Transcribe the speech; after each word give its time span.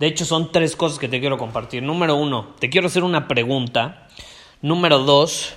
De 0.00 0.06
hecho, 0.06 0.24
son 0.24 0.50
tres 0.50 0.76
cosas 0.76 0.98
que 0.98 1.08
te 1.08 1.20
quiero 1.20 1.36
compartir. 1.36 1.82
Número 1.82 2.16
uno, 2.16 2.54
te 2.58 2.70
quiero 2.70 2.86
hacer 2.86 3.04
una 3.04 3.28
pregunta. 3.28 4.08
Número 4.62 5.00
dos, 5.00 5.56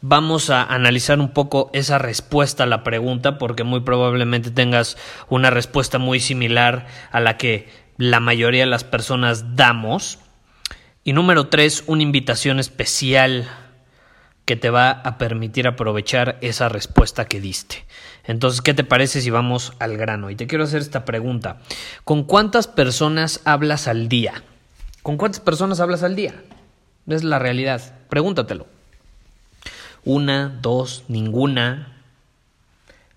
vamos 0.00 0.48
a 0.48 0.64
analizar 0.64 1.20
un 1.20 1.34
poco 1.34 1.68
esa 1.74 1.98
respuesta 1.98 2.62
a 2.62 2.66
la 2.66 2.82
pregunta 2.82 3.36
porque 3.36 3.64
muy 3.64 3.80
probablemente 3.80 4.50
tengas 4.50 4.96
una 5.28 5.50
respuesta 5.50 5.98
muy 5.98 6.18
similar 6.18 6.86
a 7.12 7.20
la 7.20 7.36
que 7.36 7.68
la 7.98 8.20
mayoría 8.20 8.62
de 8.62 8.70
las 8.70 8.84
personas 8.84 9.54
damos. 9.54 10.18
Y 11.04 11.12
número 11.12 11.48
tres, 11.48 11.84
una 11.86 12.02
invitación 12.02 12.60
especial 12.60 13.50
que 14.46 14.56
te 14.56 14.70
va 14.70 14.92
a 14.92 15.18
permitir 15.18 15.68
aprovechar 15.68 16.38
esa 16.40 16.70
respuesta 16.70 17.26
que 17.26 17.38
diste. 17.38 17.84
Entonces, 18.28 18.60
¿qué 18.60 18.74
te 18.74 18.84
parece 18.84 19.22
si 19.22 19.30
vamos 19.30 19.72
al 19.78 19.96
grano? 19.96 20.28
Y 20.28 20.36
te 20.36 20.46
quiero 20.46 20.64
hacer 20.64 20.82
esta 20.82 21.06
pregunta. 21.06 21.60
¿Con 22.04 22.24
cuántas 22.24 22.68
personas 22.68 23.40
hablas 23.44 23.88
al 23.88 24.10
día? 24.10 24.44
¿Con 25.02 25.16
cuántas 25.16 25.40
personas 25.40 25.80
hablas 25.80 26.02
al 26.02 26.14
día? 26.14 26.34
Es 27.06 27.24
la 27.24 27.38
realidad. 27.38 27.80
Pregúntatelo. 28.10 28.66
Una, 30.04 30.58
dos, 30.60 31.04
ninguna. 31.08 32.02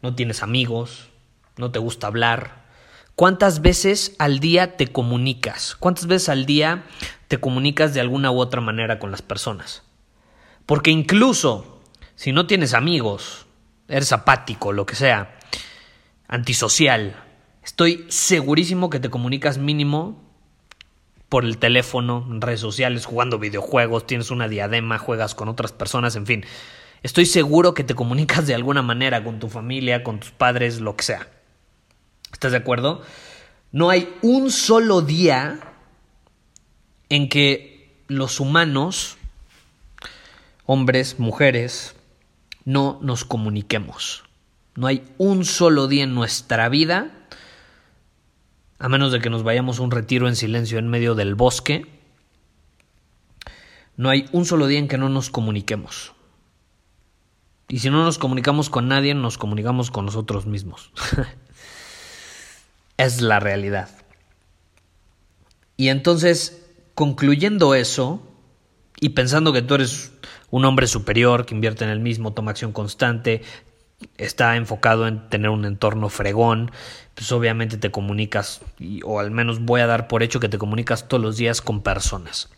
No 0.02 0.16
tienes 0.16 0.44
amigos. 0.44 1.10
No 1.58 1.72
te 1.72 1.80
gusta 1.80 2.08
hablar. 2.08 2.62
¿Cuántas 3.16 3.62
veces 3.62 4.16
al 4.18 4.40
día 4.40 4.78
te 4.78 4.88
comunicas? 4.88 5.76
¿Cuántas 5.76 6.08
veces 6.08 6.30
al 6.30 6.46
día 6.46 6.86
te 7.28 7.38
comunicas 7.38 7.94
de 7.94 8.00
alguna 8.00 8.32
u 8.32 8.40
otra 8.40 8.62
manera 8.62 8.98
con 8.98 9.12
las 9.12 9.22
personas? 9.22 9.84
Porque 10.66 10.90
incluso 10.90 11.82
si 12.16 12.32
no 12.32 12.48
tienes 12.48 12.74
amigos, 12.74 13.46
eres 13.92 14.12
apático, 14.14 14.72
lo 14.72 14.86
que 14.86 14.96
sea, 14.96 15.38
antisocial, 16.28 17.24
estoy 17.64 18.06
segurísimo 18.08 18.90
que 18.90 19.00
te 19.00 19.10
comunicas 19.10 19.58
mínimo 19.58 20.24
por 21.28 21.46
el 21.46 21.58
teléfono, 21.58 22.26
redes 22.40 22.62
sociales, 22.62 23.06
jugando 23.06 23.38
videojuegos, 23.38 24.08
tienes 24.08 24.32
una 24.32 24.48
diadema, 24.48 24.98
juegas 24.98 25.36
con 25.36 25.50
otras 25.50 25.72
personas, 25.72 26.16
en 26.16 26.26
fin. 26.26 26.46
Estoy 27.04 27.26
seguro 27.26 27.74
que 27.74 27.84
te 27.84 27.96
comunicas 27.96 28.48
de 28.48 28.56
alguna 28.56 28.82
manera 28.82 29.24
con 29.24 29.40
tu 29.40 29.50
familia, 29.50 30.04
con 30.04 30.20
tus 30.20 30.32
padres, 30.32 30.82
lo 30.82 30.96
que 30.96 31.04
sea. 31.04 31.28
¿Estás 32.32 32.52
de 32.52 32.58
acuerdo? 32.58 33.02
No 33.72 33.90
hay 33.90 34.14
un 34.22 34.52
solo 34.52 35.02
día 35.02 35.60
en 37.10 37.30
que 37.30 38.04
los 38.08 38.40
humanos 38.40 39.18
hombres, 40.66 41.20
mujeres, 41.20 41.96
no 42.66 43.00
nos 43.02 43.26
comuniquemos. 43.26 44.24
No 44.76 44.88
hay 44.88 45.04
un 45.18 45.46
solo 45.46 45.88
día 45.88 46.04
en 46.04 46.16
nuestra 46.16 46.70
vida, 46.70 47.12
a 48.80 48.90
menos 48.90 49.12
de 49.12 49.20
que 49.20 49.30
nos 49.30 49.44
vayamos 49.44 49.80
a 49.80 49.84
un 49.84 49.92
retiro 49.92 50.28
en 50.28 50.36
silencio 50.36 50.80
en 50.80 50.88
medio 50.88 51.16
del 51.16 51.36
bosque, 51.36 51.86
no 53.98 54.10
hay 54.10 54.26
un 54.32 54.46
solo 54.46 54.68
día 54.68 54.80
en 54.80 54.88
que 54.88 54.98
no 54.98 55.10
nos 55.10 55.30
comuniquemos. 55.30 56.14
Y 57.68 57.80
si 57.80 57.90
no 57.90 58.04
nos 58.04 58.18
comunicamos 58.18 58.70
con 58.70 58.88
nadie, 58.88 59.14
nos 59.14 59.38
comunicamos 59.38 59.92
con 59.92 60.06
nosotros 60.06 60.46
mismos. 60.46 60.92
es 62.98 63.22
la 63.22 63.40
realidad. 63.40 63.90
Y 65.78 65.90
entonces, 65.90 66.66
concluyendo 66.96 67.76
eso, 67.76 68.22
y 69.00 69.10
pensando 69.10 69.52
que 69.52 69.64
tú 69.64 69.76
eres 69.76 70.11
un 70.52 70.66
hombre 70.66 70.86
superior 70.86 71.46
que 71.46 71.56
invierte 71.56 71.84
en 71.84 71.90
el 71.90 72.00
mismo, 72.00 72.34
toma 72.34 72.52
acción 72.52 72.74
constante, 72.74 73.42
está 74.18 74.56
enfocado 74.56 75.08
en 75.08 75.30
tener 75.30 75.50
un 75.50 75.66
entorno 75.66 76.10
fregón, 76.10 76.72
pues 77.16 77.32
obviamente 77.32 77.78
te 77.78 77.92
comunicas, 77.92 78.62
o 79.04 79.20
al 79.20 79.32
menos 79.32 79.62
voy 79.62 79.82
a 79.82 79.88
dar 79.88 80.08
por 80.08 80.24
hecho 80.24 80.40
que 80.40 80.50
te 80.50 80.58
comunicas 80.58 81.08
todos 81.08 81.24
los 81.24 81.38
días 81.38 81.62
con 81.62 81.82
personas. 81.82 82.50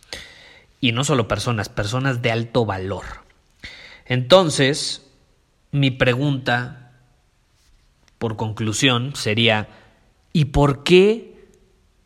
Y 0.82 0.92
no 0.92 1.04
solo 1.04 1.28
personas, 1.28 1.70
personas 1.70 2.22
de 2.22 2.32
alto 2.32 2.66
valor. 2.66 3.06
Entonces, 4.06 5.08
mi 5.72 5.92
pregunta, 5.92 6.92
por 8.18 8.36
conclusión, 8.36 9.16
sería, 9.16 9.70
¿y 10.34 10.46
por 10.46 10.84
qué 10.84 11.48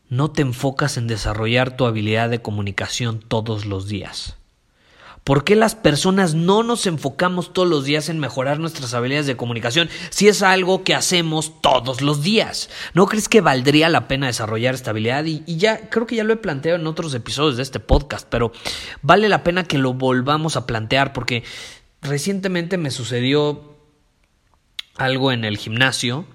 no 0.08 0.30
te 0.30 0.42
enfocas 0.42 0.96
en 0.96 1.06
desarrollar 1.06 1.76
tu 1.76 1.86
habilidad 1.86 2.30
de 2.30 2.40
comunicación 2.40 3.20
todos 3.20 3.66
los 3.66 3.88
días? 3.88 4.37
¿Por 5.24 5.44
qué 5.44 5.56
las 5.56 5.74
personas 5.74 6.34
no 6.34 6.62
nos 6.62 6.86
enfocamos 6.86 7.52
todos 7.52 7.68
los 7.68 7.84
días 7.84 8.08
en 8.08 8.18
mejorar 8.18 8.58
nuestras 8.58 8.94
habilidades 8.94 9.26
de 9.26 9.36
comunicación 9.36 9.88
si 10.10 10.28
es 10.28 10.42
algo 10.42 10.84
que 10.84 10.94
hacemos 10.94 11.60
todos 11.60 12.00
los 12.00 12.22
días? 12.22 12.70
¿No 12.94 13.06
crees 13.06 13.28
que 13.28 13.40
valdría 13.40 13.88
la 13.88 14.08
pena 14.08 14.26
desarrollar 14.26 14.74
esta 14.74 14.90
habilidad? 14.90 15.24
Y, 15.24 15.42
ya 15.46 15.90
creo 15.90 16.06
que 16.06 16.16
ya 16.16 16.24
lo 16.24 16.32
he 16.32 16.36
planteado 16.36 16.78
en 16.78 16.86
otros 16.86 17.14
episodios 17.14 17.56
de 17.56 17.62
este 17.62 17.80
podcast, 17.80 18.26
pero 18.28 18.52
vale 19.02 19.28
la 19.28 19.44
pena 19.44 19.64
que 19.64 19.78
lo 19.78 19.94
volvamos 19.94 20.56
a 20.56 20.66
plantear 20.66 21.12
porque 21.12 21.44
recientemente 22.00 22.78
me 22.78 22.90
sucedió 22.90 23.76
algo 24.96 25.32
en 25.32 25.44
el 25.44 25.58
gimnasio. 25.58 26.26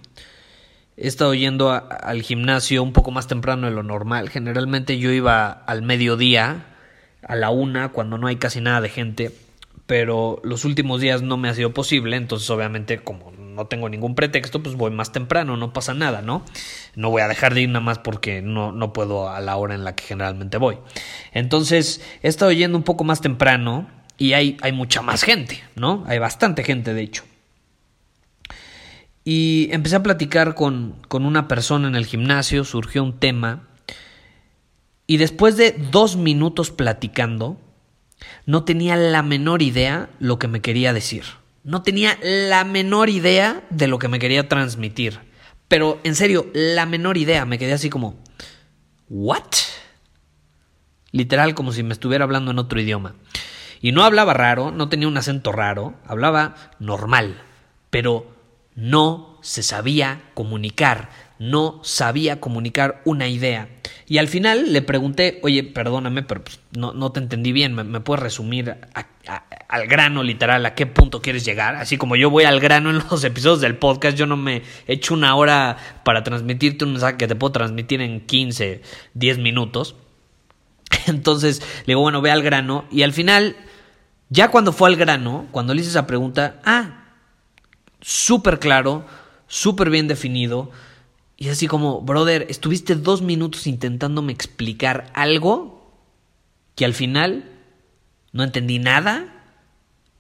He 0.98 1.08
estado 1.08 1.34
yendo 1.34 1.72
al 1.72 2.22
gimnasio 2.22 2.84
un 2.84 2.94
poco 2.94 3.12
más 3.12 3.28
temprano 3.28 3.68
de 3.68 3.74
lo 3.74 3.82
normal. 3.82 4.30
Generalmente 4.30 5.00
yo 5.00 5.12
iba 5.12 5.52
al 5.52 5.82
mediodía 5.82 6.73
a 7.28 7.36
la 7.36 7.50
una 7.50 7.90
cuando 7.90 8.18
no 8.18 8.28
hay 8.28 8.38
casi 8.38 8.62
nada 8.62 8.82
de 8.82 8.90
gente, 8.90 9.32
pero 9.86 10.40
los 10.44 10.66
últimos 10.66 11.02
días 11.02 11.22
no 11.22 11.38
me 11.38 11.50
ha 11.50 11.54
sido 11.54 11.74
posible, 11.74 12.16
entonces 12.16 12.50
obviamente 12.50 13.00
como 13.00 13.32
no 13.32 13.68
tengo 13.68 13.90
ningún 13.90 14.16
pretexto, 14.16 14.64
pues 14.64 14.76
voy 14.76 14.92
más 14.92 15.12
temprano, 15.12 15.58
no 15.58 15.74
pasa 15.74 15.94
nada, 15.94 16.22
¿no? 16.22 16.44
No 16.96 17.10
voy 17.10 17.22
a 17.22 17.28
dejar 17.28 17.54
de 17.54 17.62
ir 17.62 17.70
nada 17.70 17.82
más 17.82 18.00
porque 18.00 18.42
no, 18.42 18.72
no 18.72 18.94
puedo 18.94 19.30
a 19.30 19.40
la 19.42 19.56
hora 19.58 19.76
en 19.76 19.84
la 19.84 19.96
que 19.96 20.04
generalmente 20.04 20.58
voy. 20.58 20.78
Entonces 21.34 22.02
he 22.22 22.28
estado 22.28 22.52
yendo 22.52 22.78
un 22.78 22.84
poco 22.84 23.04
más 23.04 23.22
temprano 23.22 23.88
y 24.18 24.34
hay, 24.34 24.58
hay 24.62 24.72
mucha 24.72 25.02
más 25.02 25.24
gente, 25.24 25.64
¿no? 25.76 26.04
Hay 26.08 26.20
bastante 26.20 26.64
gente, 26.64 26.94
de 26.94 27.02
hecho. 27.02 27.24
Y 29.24 29.70
empecé 29.72 29.96
a 29.96 30.04
platicar 30.04 30.56
con, 30.56 30.96
con 31.08 31.26
una 31.26 31.48
persona 31.48 31.88
en 31.88 31.96
el 31.96 32.06
gimnasio, 32.06 32.64
surgió 32.64 33.04
un 33.04 33.20
tema 33.20 33.68
y 35.08 35.18
después 35.18 35.58
de 35.58 35.72
dos 35.92 36.16
minutos 36.16 36.72
platicando, 36.72 37.60
no 38.46 38.64
tenía 38.64 38.96
la 38.96 39.24
menor 39.24 39.62
idea 39.62 40.10
lo 40.20 40.40
que 40.40 40.48
me 40.48 40.62
quería 40.62 40.94
decir. 40.94 41.24
No 41.64 41.82
tenía 41.82 42.18
la 42.22 42.64
menor 42.64 43.10
idea 43.10 43.64
de 43.70 43.88
lo 43.88 44.00
que 44.00 44.08
me 44.08 44.20
quería 44.20 44.48
transmitir. 44.50 45.20
Pero 45.68 46.00
en 46.04 46.16
serio, 46.16 46.48
la 46.54 46.86
menor 46.86 47.18
idea. 47.18 47.46
Me 47.46 47.58
quedé 47.58 47.74
así 47.74 47.90
como, 47.90 48.16
¿what? 49.10 49.44
Literal, 51.12 51.56
como 51.56 51.72
si 51.72 51.84
me 51.84 51.94
estuviera 51.94 52.26
hablando 52.26 52.52
en 52.52 52.60
otro 52.60 52.80
idioma. 52.80 53.16
Y 53.82 53.92
no 53.92 54.04
hablaba 54.04 54.34
raro, 54.34 54.72
no 54.72 54.88
tenía 54.90 55.08
un 55.08 55.18
acento 55.18 55.52
raro, 55.52 55.96
hablaba 56.08 56.56
normal, 56.80 57.42
pero 57.90 58.34
no 58.76 59.38
se 59.42 59.62
sabía 59.62 60.22
comunicar, 60.34 61.10
no 61.38 61.82
sabía 61.84 62.40
comunicar 62.40 63.02
una 63.04 63.28
idea. 63.28 63.68
Y 64.08 64.18
al 64.18 64.28
final 64.28 64.74
le 64.74 64.82
pregunté, 64.82 65.40
oye, 65.44 65.64
perdóname, 65.64 66.24
pero 66.24 66.44
pues, 66.44 66.60
no, 66.72 66.94
no, 66.94 67.12
te 67.12 67.20
entendí 67.20 67.52
bien, 67.52 67.74
¿me, 67.74 68.00
puedes 68.02 68.22
resumir 68.22 68.76
al 69.70 69.88
grano 69.88 70.24
literal 70.24 70.66
a 70.66 70.76
qué 70.76 70.86
punto 70.86 71.22
quieres 71.22 71.46
llegar? 71.46 71.76
Así 71.76 71.98
como 71.98 72.16
yo 72.16 72.30
voy 72.30 72.44
al 72.44 72.60
grano 72.60 72.90
en 72.90 72.98
los 73.10 73.24
episodios 73.24 73.62
del 73.62 73.78
podcast, 73.78 74.18
yo 74.18 74.26
no 74.26 74.36
me 74.36 74.64
echo 74.88 75.14
una 75.14 75.36
hora 75.36 75.78
para 76.04 76.24
transmitirte 76.24 76.86
un 76.86 76.94
mensaje 76.94 77.18
que 77.18 77.28
te 77.28 77.36
puedo 77.36 77.54
transmitir 77.54 78.02
en 78.02 78.22
15, 78.22 78.82
10 79.14 79.38
minutos. 79.38 79.96
Entonces 81.08 81.62
le 81.86 81.94
digo, 81.94 82.02
bueno, 82.02 82.22
ve 82.22 82.32
al 82.32 82.44
grano. 82.44 82.86
Y 82.92 83.04
al 83.04 83.14
final, 83.14 83.56
ya 84.30 84.50
cuando 84.50 84.74
fue 84.74 84.90
al 84.90 84.96
grano, 84.96 85.48
cuando 85.52 85.74
le 85.74 85.82
hice 85.82 85.92
esa 85.92 86.08
pregunta, 86.08 86.60
ah, 86.66 87.06
súper 88.02 88.60
claro, 88.60 89.06
súper 89.48 89.90
bien 89.90 90.08
definido. 90.08 90.72
Y 91.44 91.50
así 91.50 91.68
como, 91.68 92.00
brother, 92.00 92.46
estuviste 92.48 92.96
dos 92.96 93.22
minutos 93.22 93.68
intentándome 93.68 94.32
explicar 94.32 95.12
algo 95.14 95.92
que 96.74 96.86
al 96.86 96.94
final 96.94 97.44
no 98.32 98.46
entendí 98.46 98.80
nada. 98.80 99.44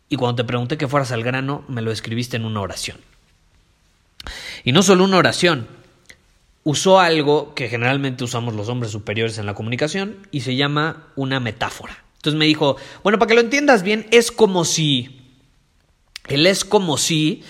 Y 0.10 0.18
cuando 0.18 0.36
te 0.36 0.44
pregunté 0.44 0.78
que 0.78 0.90
fueras 0.90 1.14
al 1.14 1.24
grano, 1.24 1.64
me 1.70 1.82
lo 1.82 1.94
escribiste 1.94 2.36
en 2.36 2.44
una 2.44 2.60
oración. 2.60 2.98
Y 4.66 4.74
no 4.74 4.84
solo 4.84 5.06
una 5.06 5.16
oración, 5.16 5.70
usó 6.66 7.00
algo 7.00 7.54
que 7.54 7.70
generalmente 7.70 8.26
usamos 8.26 8.54
los 8.54 8.68
hombres 8.68 8.92
superiores 8.92 9.38
en 9.38 9.46
la 9.46 9.54
comunicación 9.54 10.28
y 10.30 10.42
se 10.42 10.58
llama 10.58 11.08
una 11.16 11.40
metáfora. 11.40 12.04
Entonces 12.18 12.38
me 12.38 12.48
dijo, 12.48 12.76
bueno, 13.02 13.18
para 13.18 13.30
que 13.30 13.36
lo 13.36 13.40
entiendas 13.40 13.82
bien, 13.82 14.08
es 14.12 14.30
como 14.30 14.66
si, 14.66 15.22
él 16.28 16.46
es 16.48 16.66
como 16.66 16.98
si 16.98 17.44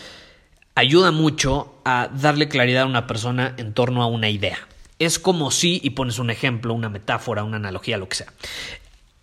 ayuda 0.75 1.09
mucho 1.09 1.72
a 1.85 2.09
darle 2.13 2.47
claridad 2.47 2.83
a 2.83 2.87
una 2.87 3.07
persona 3.07 3.53
en 3.57 3.73
torno 3.73 4.03
a 4.03 4.07
una 4.07 4.29
idea. 4.29 4.57
Es 4.99 5.19
como 5.19 5.51
si, 5.51 5.81
y 5.83 5.91
pones 5.91 6.19
un 6.19 6.29
ejemplo, 6.29 6.73
una 6.73 6.89
metáfora, 6.89 7.43
una 7.43 7.57
analogía, 7.57 7.97
lo 7.97 8.07
que 8.07 8.15
sea. 8.15 8.33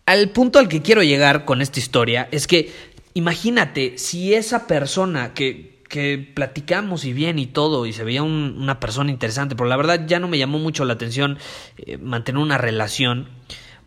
Al 0.06 0.30
punto 0.30 0.58
al 0.58 0.68
que 0.68 0.82
quiero 0.82 1.02
llegar 1.02 1.44
con 1.44 1.62
esta 1.62 1.78
historia 1.78 2.28
es 2.32 2.46
que 2.46 2.72
imagínate 3.14 3.96
si 3.98 4.34
esa 4.34 4.66
persona 4.66 5.34
que, 5.34 5.82
que 5.88 6.32
platicamos 6.34 7.04
y 7.04 7.12
bien 7.12 7.38
y 7.38 7.46
todo, 7.46 7.86
y 7.86 7.92
se 7.92 8.04
veía 8.04 8.22
una 8.22 8.80
persona 8.80 9.10
interesante, 9.10 9.56
pero 9.56 9.68
la 9.68 9.76
verdad 9.76 10.06
ya 10.06 10.18
no 10.18 10.28
me 10.28 10.38
llamó 10.38 10.58
mucho 10.58 10.84
la 10.84 10.94
atención 10.94 11.38
eh, 11.78 11.96
mantener 11.98 12.42
una 12.42 12.58
relación, 12.58 13.28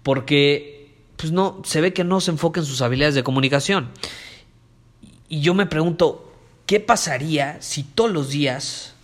porque 0.02 0.84
pues 1.18 1.32
no, 1.32 1.62
se 1.64 1.80
ve 1.80 1.94
que 1.94 2.04
no 2.04 2.20
se 2.22 2.32
enfoca 2.32 2.60
en 2.60 2.66
sus 2.66 2.82
habilidades 2.82 3.16
de 3.16 3.24
comunicación. 3.24 3.90
Y 5.30 5.42
yo 5.42 5.54
me 5.54 5.66
pregunto, 5.66 6.33
¿qué 6.74 6.80
pasaría 6.80 7.58
si 7.60 7.84
todos 7.84 8.12
los 8.12 8.32
días, 8.32 8.96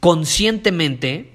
conscientemente, 0.00 1.34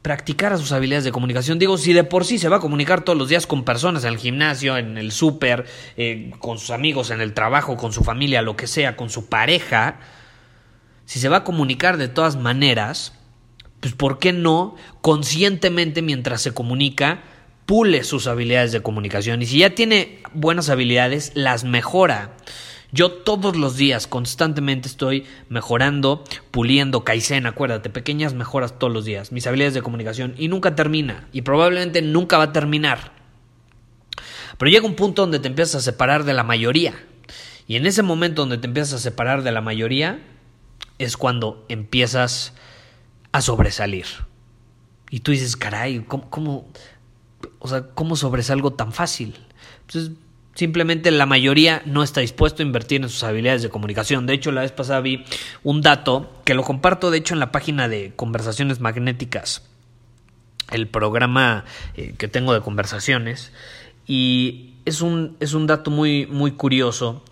practicara 0.00 0.56
sus 0.58 0.70
habilidades 0.70 1.02
de 1.02 1.10
comunicación. 1.10 1.58
Digo, 1.58 1.76
si 1.76 1.92
de 1.92 2.04
por 2.04 2.24
sí 2.24 2.38
se 2.38 2.48
va 2.48 2.58
a 2.58 2.60
comunicar 2.60 3.02
todos 3.02 3.18
los 3.18 3.28
días 3.28 3.48
con 3.48 3.64
personas 3.64 4.04
en 4.04 4.10
el 4.10 4.18
gimnasio, 4.18 4.76
en 4.76 4.96
el 4.96 5.10
súper, 5.10 5.66
eh, 5.96 6.30
con 6.38 6.60
sus 6.60 6.70
amigos, 6.70 7.10
en 7.10 7.20
el 7.20 7.34
trabajo, 7.34 7.76
con 7.76 7.92
su 7.92 8.04
familia, 8.04 8.40
lo 8.40 8.54
que 8.54 8.68
sea, 8.68 8.96
con 8.96 9.10
su 9.10 9.28
pareja, 9.28 9.98
si 11.04 11.18
se 11.18 11.28
va 11.28 11.38
a 11.38 11.44
comunicar 11.44 11.96
de 11.96 12.06
todas 12.06 12.36
maneras, 12.36 13.14
pues 13.80 13.94
¿por 13.94 14.20
qué 14.20 14.32
no 14.32 14.76
conscientemente 15.00 16.00
mientras 16.00 16.42
se 16.42 16.54
comunica? 16.54 17.24
pule 17.66 18.02
sus 18.04 18.28
habilidades 18.28 18.72
de 18.72 18.80
comunicación 18.80 19.42
y 19.42 19.46
si 19.46 19.58
ya 19.58 19.74
tiene 19.74 20.20
buenas 20.32 20.70
habilidades, 20.70 21.32
las 21.34 21.64
mejora. 21.64 22.34
Yo 22.90 23.12
todos 23.12 23.56
los 23.56 23.76
días 23.76 24.06
constantemente 24.06 24.88
estoy 24.88 25.26
mejorando, 25.50 26.24
puliendo, 26.50 27.04
Kaizen, 27.04 27.46
acuérdate, 27.46 27.90
pequeñas 27.90 28.32
mejoras 28.32 28.78
todos 28.78 28.92
los 28.92 29.04
días, 29.04 29.30
mis 29.30 29.46
habilidades 29.46 29.74
de 29.74 29.82
comunicación 29.82 30.34
y 30.38 30.48
nunca 30.48 30.74
termina 30.74 31.28
y 31.32 31.42
probablemente 31.42 32.00
nunca 32.00 32.38
va 32.38 32.44
a 32.44 32.52
terminar. 32.52 33.12
Pero 34.56 34.70
llega 34.70 34.86
un 34.86 34.96
punto 34.96 35.22
donde 35.22 35.38
te 35.38 35.48
empiezas 35.48 35.76
a 35.76 35.80
separar 35.84 36.24
de 36.24 36.32
la 36.32 36.42
mayoría. 36.42 36.94
Y 37.66 37.76
en 37.76 37.86
ese 37.86 38.02
momento 38.02 38.42
donde 38.42 38.56
te 38.56 38.66
empiezas 38.66 38.94
a 38.94 38.98
separar 38.98 39.42
de 39.42 39.52
la 39.52 39.60
mayoría 39.60 40.20
es 40.98 41.18
cuando 41.18 41.66
empiezas 41.68 42.54
a 43.32 43.42
sobresalir. 43.42 44.06
Y 45.10 45.20
tú 45.20 45.30
dices, 45.30 45.56
caray, 45.56 46.00
¿cómo, 46.00 46.66
o 47.58 47.68
sea, 47.68 47.82
¿cómo 47.94 48.16
sobresalgo 48.16 48.72
tan 48.72 48.92
fácil? 48.92 49.34
Pues 49.90 50.10
Simplemente 50.58 51.12
la 51.12 51.24
mayoría 51.24 51.82
no 51.84 52.02
está 52.02 52.20
dispuesto 52.20 52.64
a 52.64 52.66
invertir 52.66 53.00
en 53.00 53.08
sus 53.08 53.22
habilidades 53.22 53.62
de 53.62 53.68
comunicación. 53.68 54.26
De 54.26 54.34
hecho, 54.34 54.50
la 54.50 54.62
vez 54.62 54.72
pasada 54.72 55.00
vi 55.00 55.24
un 55.62 55.82
dato 55.82 56.32
que 56.42 56.54
lo 56.54 56.64
comparto, 56.64 57.12
de 57.12 57.18
hecho, 57.18 57.32
en 57.32 57.38
la 57.38 57.52
página 57.52 57.86
de 57.86 58.12
Conversaciones 58.16 58.80
Magnéticas, 58.80 59.62
el 60.72 60.88
programa 60.88 61.64
eh, 61.94 62.12
que 62.18 62.26
tengo 62.26 62.54
de 62.54 62.60
conversaciones. 62.60 63.52
Y 64.04 64.74
es 64.84 65.00
un, 65.00 65.36
es 65.38 65.54
un 65.54 65.68
dato 65.68 65.92
muy, 65.92 66.26
muy 66.26 66.50
curioso 66.50 67.22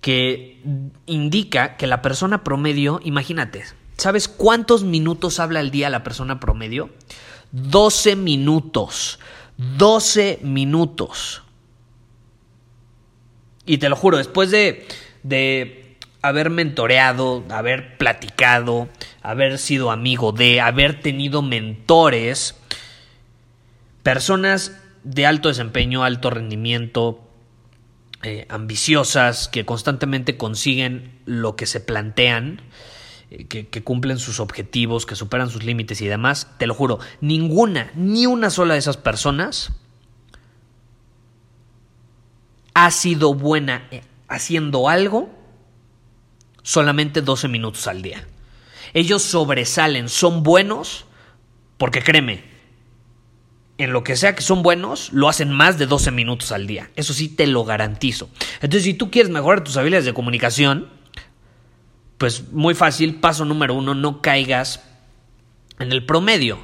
que 0.00 0.62
indica 1.06 1.76
que 1.76 1.88
la 1.88 2.00
persona 2.00 2.44
promedio, 2.44 3.00
imagínate, 3.02 3.64
¿sabes 3.96 4.28
cuántos 4.28 4.84
minutos 4.84 5.40
habla 5.40 5.58
al 5.58 5.72
día 5.72 5.90
la 5.90 6.04
persona 6.04 6.38
promedio? 6.38 6.90
12 7.50 8.14
minutos. 8.14 9.18
12 9.56 10.38
minutos. 10.44 11.42
Y 13.68 13.76
te 13.76 13.90
lo 13.90 13.96
juro, 13.96 14.16
después 14.16 14.50
de, 14.50 14.88
de 15.22 15.98
haber 16.22 16.48
mentoreado, 16.48 17.44
haber 17.50 17.98
platicado, 17.98 18.88
haber 19.20 19.58
sido 19.58 19.90
amigo 19.90 20.32
de, 20.32 20.62
haber 20.62 21.00
tenido 21.00 21.42
mentores, 21.42 22.56
personas 24.02 24.80
de 25.04 25.26
alto 25.26 25.48
desempeño, 25.48 26.02
alto 26.02 26.30
rendimiento, 26.30 27.20
eh, 28.22 28.46
ambiciosas, 28.48 29.48
que 29.48 29.66
constantemente 29.66 30.38
consiguen 30.38 31.20
lo 31.26 31.54
que 31.54 31.66
se 31.66 31.80
plantean, 31.80 32.62
eh, 33.30 33.44
que, 33.48 33.68
que, 33.68 33.84
cumplen 33.84 34.18
sus 34.18 34.40
objetivos, 34.40 35.04
que 35.04 35.14
superan 35.14 35.50
sus 35.50 35.62
límites 35.62 36.00
y 36.00 36.08
demás, 36.08 36.48
te 36.56 36.66
lo 36.66 36.72
juro, 36.72 37.00
ninguna, 37.20 37.92
ni 37.94 38.24
una 38.24 38.48
sola 38.48 38.72
de 38.72 38.80
esas 38.80 38.96
personas 38.96 39.72
ha 42.84 42.90
sido 42.92 43.34
buena 43.34 43.88
eh, 43.90 44.02
haciendo 44.28 44.88
algo 44.88 45.28
solamente 46.62 47.22
12 47.22 47.48
minutos 47.48 47.88
al 47.88 48.02
día. 48.02 48.24
Ellos 48.94 49.22
sobresalen, 49.22 50.08
son 50.08 50.44
buenos, 50.44 51.06
porque 51.76 52.02
créeme, 52.02 52.44
en 53.78 53.92
lo 53.92 54.04
que 54.04 54.16
sea 54.16 54.34
que 54.34 54.42
son 54.42 54.62
buenos, 54.62 55.12
lo 55.12 55.28
hacen 55.28 55.50
más 55.50 55.78
de 55.78 55.86
12 55.86 56.12
minutos 56.12 56.52
al 56.52 56.66
día. 56.66 56.90
Eso 56.94 57.14
sí 57.14 57.28
te 57.28 57.46
lo 57.46 57.64
garantizo. 57.64 58.30
Entonces, 58.60 58.84
si 58.84 58.94
tú 58.94 59.10
quieres 59.10 59.30
mejorar 59.30 59.64
tus 59.64 59.76
habilidades 59.76 60.04
de 60.04 60.14
comunicación, 60.14 60.88
pues 62.16 62.52
muy 62.52 62.74
fácil, 62.74 63.16
paso 63.16 63.44
número 63.44 63.74
uno, 63.74 63.94
no 63.94 64.22
caigas 64.22 64.84
en 65.78 65.90
el 65.90 66.04
promedio. 66.06 66.58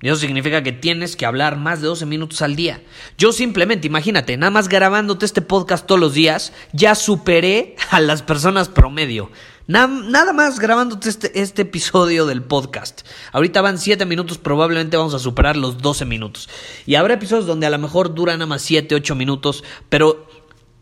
Y 0.00 0.08
eso 0.08 0.16
significa 0.16 0.62
que 0.62 0.70
tienes 0.70 1.16
que 1.16 1.26
hablar 1.26 1.56
más 1.56 1.80
de 1.80 1.88
12 1.88 2.06
minutos 2.06 2.40
al 2.42 2.54
día. 2.54 2.82
Yo 3.16 3.32
simplemente, 3.32 3.88
imagínate, 3.88 4.36
nada 4.36 4.50
más 4.50 4.68
grabándote 4.68 5.26
este 5.26 5.42
podcast 5.42 5.86
todos 5.86 6.00
los 6.00 6.14
días, 6.14 6.52
ya 6.72 6.94
superé 6.94 7.74
a 7.90 8.00
las 8.00 8.22
personas 8.22 8.68
promedio. 8.68 9.30
Nada, 9.66 10.32
más 10.32 10.60
grabándote 10.60 11.10
este, 11.10 11.40
este 11.42 11.62
episodio 11.62 12.24
del 12.24 12.42
podcast. 12.42 13.02
Ahorita 13.32 13.60
van 13.60 13.76
7 13.76 14.06
minutos, 14.06 14.38
probablemente 14.38 14.96
vamos 14.96 15.12
a 15.12 15.18
superar 15.18 15.58
los 15.58 15.78
12 15.78 16.06
minutos. 16.06 16.48
Y 16.86 16.94
habrá 16.94 17.14
episodios 17.14 17.46
donde 17.46 17.66
a 17.66 17.70
lo 17.70 17.78
mejor 17.78 18.14
duran 18.14 18.38
nada 18.38 18.46
más 18.46 18.62
7, 18.62 18.94
8 18.94 19.14
minutos, 19.14 19.64
pero 19.90 20.26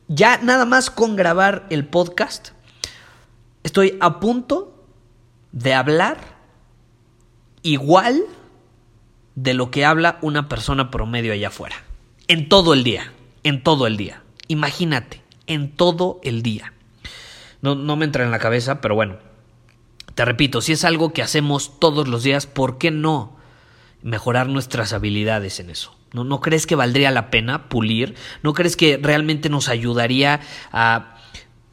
ya 0.07 0.39
nada 0.39 0.67
más 0.67 0.91
con 0.91 1.17
grabar 1.17 1.67
el 1.71 1.89
podcast, 1.89 2.51
estoy 3.65 3.97
a 3.99 4.21
punto 4.21 4.87
de 5.51 5.75
hablar 5.75 6.37
igual 7.63 8.23
de 9.37 9.55
lo 9.55 9.71
que 9.71 9.85
habla 9.85 10.19
una 10.23 10.49
persona 10.49 10.91
promedio 10.91 11.33
allá 11.33 11.49
afuera. 11.49 11.77
En 12.27 12.49
todo 12.49 12.75
el 12.75 12.83
día, 12.83 13.13
en 13.45 13.63
todo 13.63 13.87
el 13.87 13.97
día. 13.97 14.23
Imagínate, 14.49 15.23
en 15.47 15.71
todo 15.71 16.19
el 16.25 16.43
día. 16.43 16.73
No, 17.61 17.77
no 17.77 17.97
me 17.97 18.05
entra 18.05 18.25
en 18.25 18.33
la 18.33 18.41
cabeza, 18.41 18.81
pero 18.81 18.97
bueno. 18.97 19.19
Te 20.15 20.25
repito, 20.25 20.63
si 20.63 20.73
es 20.73 20.85
algo 20.85 21.13
que 21.13 21.23
hacemos 21.23 21.79
todos 21.79 22.09
los 22.09 22.23
días, 22.23 22.47
¿por 22.47 22.79
qué 22.79 22.91
no 22.91 23.37
mejorar 24.03 24.49
nuestras 24.49 24.95
habilidades 24.95 25.61
en 25.61 25.69
eso? 25.69 25.95
¿No, 26.13 26.25
¿No 26.25 26.41
crees 26.41 26.67
que 26.67 26.75
valdría 26.75 27.11
la 27.11 27.31
pena 27.31 27.69
pulir? 27.69 28.15
¿No 28.43 28.55
crees 28.55 28.77
que 28.77 28.99
realmente 29.01 29.51
nos 29.51 29.69
ayudaría 29.69 30.41
a 30.73 31.19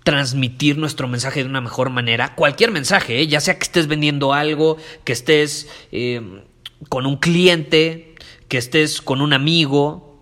transmitir 0.04 0.78
nuestro 0.78 1.08
mensaje 1.08 1.44
de 1.44 1.50
una 1.50 1.62
mejor 1.62 1.90
manera? 1.90 2.36
Cualquier 2.36 2.72
mensaje, 2.72 3.22
¿eh? 3.22 3.28
ya 3.28 3.40
sea 3.40 3.58
que 3.58 3.64
estés 3.64 3.88
vendiendo 3.88 4.34
algo, 4.34 4.76
que 5.06 5.14
estés 5.14 5.70
eh, 5.94 6.44
con 6.90 7.06
un 7.06 7.18
cliente, 7.18 8.16
que 8.48 8.58
estés 8.58 9.02
con 9.02 9.22
un 9.22 9.34
amigo, 9.34 10.14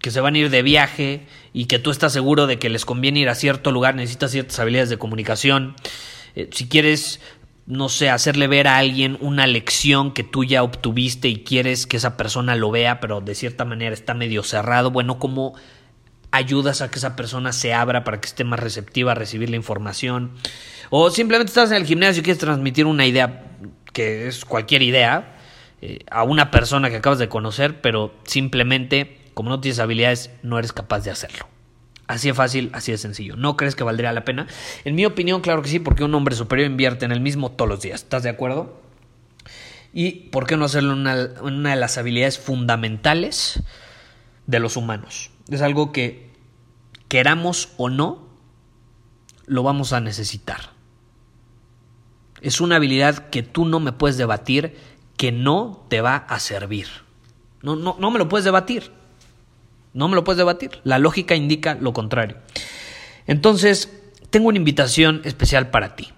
que 0.00 0.10
se 0.10 0.20
van 0.20 0.34
a 0.34 0.38
ir 0.38 0.50
de 0.50 0.62
viaje 0.62 1.26
y 1.52 1.66
que 1.66 1.78
tú 1.78 1.90
estás 1.90 2.12
seguro 2.12 2.46
de 2.46 2.58
que 2.58 2.70
les 2.70 2.84
conviene 2.84 3.20
ir 3.20 3.28
a 3.28 3.34
cierto 3.34 3.70
lugar, 3.70 3.94
necesitas 3.94 4.30
ciertas 4.30 4.58
habilidades 4.58 4.88
de 4.88 4.98
comunicación. 4.98 5.76
Eh, 6.34 6.48
si 6.52 6.68
quieres, 6.68 7.20
no 7.66 7.88
sé, 7.88 8.08
hacerle 8.08 8.46
ver 8.46 8.66
a 8.66 8.78
alguien 8.78 9.18
una 9.20 9.46
lección 9.46 10.12
que 10.12 10.24
tú 10.24 10.44
ya 10.44 10.62
obtuviste 10.62 11.28
y 11.28 11.44
quieres 11.44 11.86
que 11.86 11.98
esa 11.98 12.16
persona 12.16 12.56
lo 12.56 12.70
vea, 12.70 13.00
pero 13.00 13.20
de 13.20 13.34
cierta 13.34 13.64
manera 13.64 13.92
está 13.92 14.14
medio 14.14 14.42
cerrado, 14.42 14.90
bueno, 14.90 15.18
¿cómo 15.18 15.54
ayudas 16.30 16.80
a 16.80 16.90
que 16.90 16.98
esa 16.98 17.16
persona 17.16 17.52
se 17.52 17.74
abra 17.74 18.04
para 18.04 18.20
que 18.20 18.26
esté 18.26 18.44
más 18.44 18.60
receptiva 18.60 19.12
a 19.12 19.14
recibir 19.14 19.50
la 19.50 19.56
información? 19.56 20.32
O 20.88 21.10
simplemente 21.10 21.50
estás 21.50 21.70
en 21.70 21.76
el 21.76 21.86
gimnasio 21.86 22.20
y 22.20 22.24
quieres 22.24 22.40
transmitir 22.40 22.86
una 22.86 23.06
idea 23.06 23.44
que 23.92 24.28
es 24.28 24.44
cualquier 24.44 24.82
idea, 24.82 25.36
eh, 25.82 26.00
a 26.10 26.22
una 26.22 26.50
persona 26.50 26.90
que 26.90 26.96
acabas 26.96 27.18
de 27.18 27.28
conocer, 27.28 27.80
pero 27.80 28.14
simplemente 28.24 29.20
como 29.34 29.48
no 29.48 29.60
tienes 29.60 29.78
habilidades, 29.78 30.30
no 30.42 30.58
eres 30.58 30.72
capaz 30.72 31.00
de 31.00 31.10
hacerlo. 31.10 31.46
Así 32.06 32.28
de 32.28 32.34
fácil, 32.34 32.70
así 32.74 32.92
de 32.92 32.98
sencillo. 32.98 33.36
¿No 33.36 33.56
crees 33.56 33.76
que 33.76 33.84
valdría 33.84 34.12
la 34.12 34.24
pena? 34.24 34.46
En 34.84 34.94
mi 34.94 35.06
opinión, 35.06 35.40
claro 35.40 35.62
que 35.62 35.68
sí, 35.68 35.78
porque 35.78 36.04
un 36.04 36.14
hombre 36.14 36.34
superior 36.34 36.68
invierte 36.68 37.04
en 37.04 37.12
el 37.12 37.20
mismo 37.20 37.50
todos 37.52 37.68
los 37.68 37.80
días. 37.80 38.02
¿Estás 38.02 38.22
de 38.24 38.28
acuerdo? 38.28 38.80
Y 39.92 40.28
por 40.28 40.46
qué 40.46 40.56
no 40.56 40.64
hacerlo 40.64 40.92
una, 40.92 41.30
una 41.40 41.70
de 41.70 41.76
las 41.76 41.98
habilidades 41.98 42.38
fundamentales 42.38 43.62
de 44.46 44.60
los 44.60 44.76
humanos. 44.76 45.30
Es 45.48 45.62
algo 45.62 45.92
que 45.92 46.30
queramos 47.08 47.70
o 47.76 47.88
no, 47.88 48.28
lo 49.46 49.62
vamos 49.62 49.92
a 49.92 50.00
necesitar. 50.00 50.70
Es 52.40 52.60
una 52.60 52.76
habilidad 52.76 53.30
que 53.30 53.42
tú 53.42 53.64
no 53.64 53.80
me 53.80 53.92
puedes 53.92 54.16
debatir, 54.16 54.76
que 55.20 55.32
no 55.32 55.84
te 55.90 56.00
va 56.00 56.16
a 56.16 56.40
servir. 56.40 56.86
No, 57.60 57.76
no, 57.76 57.94
no 57.98 58.10
me 58.10 58.18
lo 58.18 58.30
puedes 58.30 58.46
debatir. 58.46 58.90
No 59.92 60.08
me 60.08 60.14
lo 60.14 60.24
puedes 60.24 60.38
debatir. 60.38 60.80
La 60.82 60.98
lógica 60.98 61.34
indica 61.34 61.74
lo 61.74 61.92
contrario. 61.92 62.38
Entonces, 63.26 63.92
tengo 64.30 64.48
una 64.48 64.56
invitación 64.56 65.20
especial 65.24 65.68
para 65.68 65.94
ti. 65.94 66.08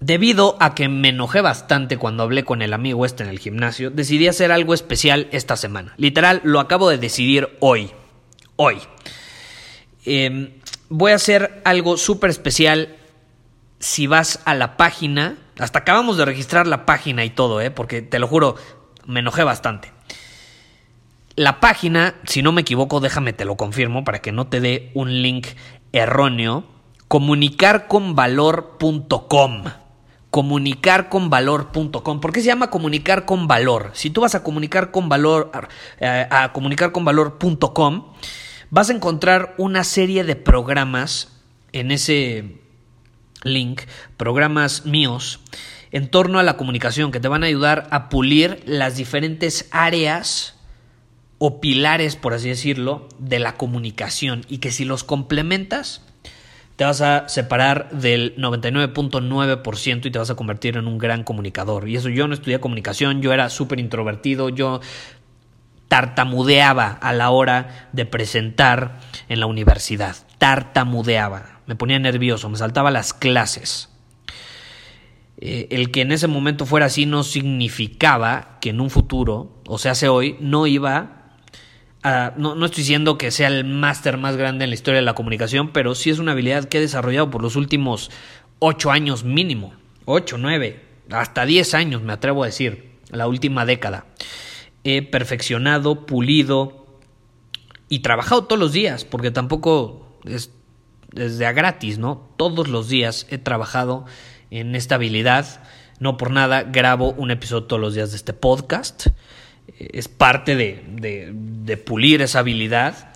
Debido 0.00 0.56
a 0.58 0.74
que 0.74 0.88
me 0.88 1.10
enojé 1.10 1.42
bastante 1.42 1.96
cuando 1.96 2.24
hablé 2.24 2.42
con 2.42 2.60
el 2.60 2.72
amigo 2.72 3.06
este 3.06 3.22
en 3.22 3.28
el 3.28 3.38
gimnasio, 3.38 3.92
decidí 3.92 4.26
hacer 4.26 4.50
algo 4.50 4.74
especial 4.74 5.28
esta 5.30 5.56
semana. 5.56 5.94
Literal, 5.96 6.40
lo 6.42 6.58
acabo 6.58 6.90
de 6.90 6.98
decidir 6.98 7.56
hoy. 7.60 7.92
Hoy. 8.56 8.78
Em, 10.04 10.54
voy 10.88 11.12
a 11.12 11.14
hacer 11.14 11.62
algo 11.64 11.96
súper 11.96 12.30
especial 12.30 12.96
si 13.78 14.08
vas 14.08 14.40
a 14.44 14.56
la 14.56 14.76
página. 14.76 15.36
Hasta 15.58 15.80
acabamos 15.80 16.16
de 16.16 16.24
registrar 16.24 16.66
la 16.66 16.86
página 16.86 17.24
y 17.24 17.30
todo, 17.30 17.60
¿eh? 17.60 17.70
porque 17.70 18.02
te 18.02 18.18
lo 18.18 18.26
juro, 18.26 18.56
me 19.06 19.20
enojé 19.20 19.44
bastante. 19.44 19.92
La 21.34 21.60
página, 21.60 22.16
si 22.24 22.42
no 22.42 22.52
me 22.52 22.60
equivoco, 22.60 23.00
déjame 23.00 23.32
te 23.32 23.46
lo 23.46 23.56
confirmo 23.56 24.04
para 24.04 24.20
que 24.20 24.32
no 24.32 24.48
te 24.48 24.60
dé 24.60 24.90
un 24.94 25.22
link 25.22 25.46
erróneo. 25.92 26.64
Comunicarconvalor.com. 27.08 29.64
Comunicarconvalor.com. 30.30 32.20
¿Por 32.20 32.32
qué 32.32 32.40
se 32.40 32.46
llama 32.46 32.70
comunicar 32.70 33.24
con 33.24 33.48
valor? 33.48 33.92
Si 33.94 34.10
tú 34.10 34.20
vas 34.22 34.34
a 34.34 34.42
comunicar 34.42 34.90
con 34.90 35.08
valor 35.08 35.52
eh, 36.00 36.26
a 36.30 36.52
comunicarconvalor.com, 36.52 38.12
vas 38.70 38.90
a 38.90 38.92
encontrar 38.92 39.54
una 39.58 39.84
serie 39.84 40.24
de 40.24 40.34
programas 40.36 41.32
en 41.72 41.90
ese 41.90 42.61
link, 43.44 43.82
programas 44.16 44.86
míos 44.86 45.40
en 45.90 46.08
torno 46.08 46.38
a 46.38 46.42
la 46.42 46.56
comunicación 46.56 47.12
que 47.12 47.20
te 47.20 47.28
van 47.28 47.42
a 47.42 47.46
ayudar 47.46 47.86
a 47.90 48.08
pulir 48.08 48.62
las 48.66 48.96
diferentes 48.96 49.68
áreas 49.70 50.58
o 51.38 51.60
pilares, 51.60 52.16
por 52.16 52.34
así 52.34 52.48
decirlo, 52.48 53.08
de 53.18 53.38
la 53.38 53.56
comunicación 53.56 54.44
y 54.48 54.58
que 54.58 54.70
si 54.70 54.84
los 54.84 55.04
complementas, 55.04 56.02
te 56.76 56.84
vas 56.84 57.02
a 57.02 57.28
separar 57.28 57.90
del 57.90 58.34
99.9% 58.36 60.06
y 60.06 60.10
te 60.10 60.18
vas 60.18 60.30
a 60.30 60.34
convertir 60.34 60.76
en 60.76 60.86
un 60.86 60.98
gran 60.98 61.22
comunicador. 61.22 61.88
Y 61.88 61.96
eso 61.96 62.08
yo 62.08 62.26
no 62.26 62.34
estudié 62.34 62.60
comunicación, 62.60 63.20
yo 63.20 63.32
era 63.32 63.50
súper 63.50 63.78
introvertido, 63.78 64.48
yo 64.48 64.80
tartamudeaba 65.88 66.88
a 66.88 67.12
la 67.12 67.30
hora 67.30 67.88
de 67.92 68.06
presentar 68.06 68.98
en 69.28 69.40
la 69.40 69.46
universidad, 69.46 70.16
tartamudeaba, 70.38 71.51
me 71.66 71.76
ponía 71.76 71.98
nervioso, 71.98 72.48
me 72.48 72.56
saltaba 72.56 72.90
las 72.90 73.12
clases. 73.12 73.88
Eh, 75.38 75.68
el 75.70 75.90
que 75.90 76.02
en 76.02 76.12
ese 76.12 76.28
momento 76.28 76.66
fuera 76.66 76.86
así 76.86 77.06
no 77.06 77.24
significaba 77.24 78.58
que 78.60 78.70
en 78.70 78.80
un 78.80 78.90
futuro, 78.90 79.60
o 79.66 79.78
sea, 79.78 79.92
hace 79.92 80.08
hoy, 80.08 80.36
no 80.40 80.66
iba 80.66 81.22
no, 82.36 82.54
no, 82.54 82.66
estoy 82.66 82.82
diciendo 82.82 83.16
que 83.16 83.30
sea 83.30 83.48
el 83.48 83.64
máster 83.64 84.18
más 84.18 84.36
grande 84.36 84.64
en 84.64 84.70
la 84.70 84.74
historia 84.74 85.00
de 85.00 85.04
la 85.04 85.14
comunicación, 85.14 85.72
pero 85.72 85.94
sí 85.94 86.10
es 86.10 86.18
una 86.18 86.32
habilidad 86.32 86.64
que 86.64 86.78
he 86.78 86.80
desarrollado 86.80 87.30
por 87.30 87.42
los 87.42 87.54
últimos 87.56 88.10
ocho 88.58 88.90
años 88.90 89.24
mínimo. 89.24 89.74
Ocho, 90.04 90.36
nueve, 90.36 90.82
hasta 91.10 91.46
diez 91.46 91.74
años 91.74 92.02
me 92.02 92.12
atrevo 92.12 92.42
a 92.42 92.46
decir, 92.46 92.98
la 93.10 93.28
última 93.28 93.64
década. 93.64 94.06
He 94.82 95.02
perfeccionado, 95.02 96.06
pulido 96.06 96.98
y 97.88 98.00
trabajado 98.00 98.44
todos 98.44 98.58
los 98.58 98.72
días, 98.72 99.04
porque 99.04 99.30
tampoco 99.30 100.18
es 100.24 100.50
desde 101.12 101.46
a 101.46 101.52
gratis, 101.52 101.98
¿no? 101.98 102.30
Todos 102.36 102.68
los 102.68 102.88
días 102.88 103.26
he 103.30 103.38
trabajado 103.38 104.06
en 104.50 104.74
esta 104.74 104.96
habilidad. 104.96 105.62
No 105.98 106.16
por 106.16 106.30
nada 106.30 106.62
grabo 106.64 107.12
un 107.12 107.30
episodio 107.30 107.64
todos 107.64 107.80
los 107.80 107.94
días 107.94 108.10
de 108.10 108.16
este 108.16 108.32
podcast 108.32 109.08
es 109.78 110.08
parte 110.08 110.56
de, 110.56 111.76
pulir 111.86 112.22
esa 112.22 112.40
habilidad 112.40 113.12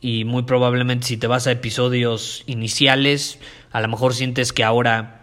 y 0.00 0.24
muy 0.24 0.42
probablemente 0.42 1.06
si 1.06 1.16
te 1.16 1.26
vas 1.26 1.46
a 1.46 1.52
episodios 1.52 2.42
iniciales, 2.46 3.38
a 3.70 3.80
lo 3.80 3.88
mejor 3.88 4.14
sientes 4.14 4.52
que 4.52 4.64
ahora 4.64 5.21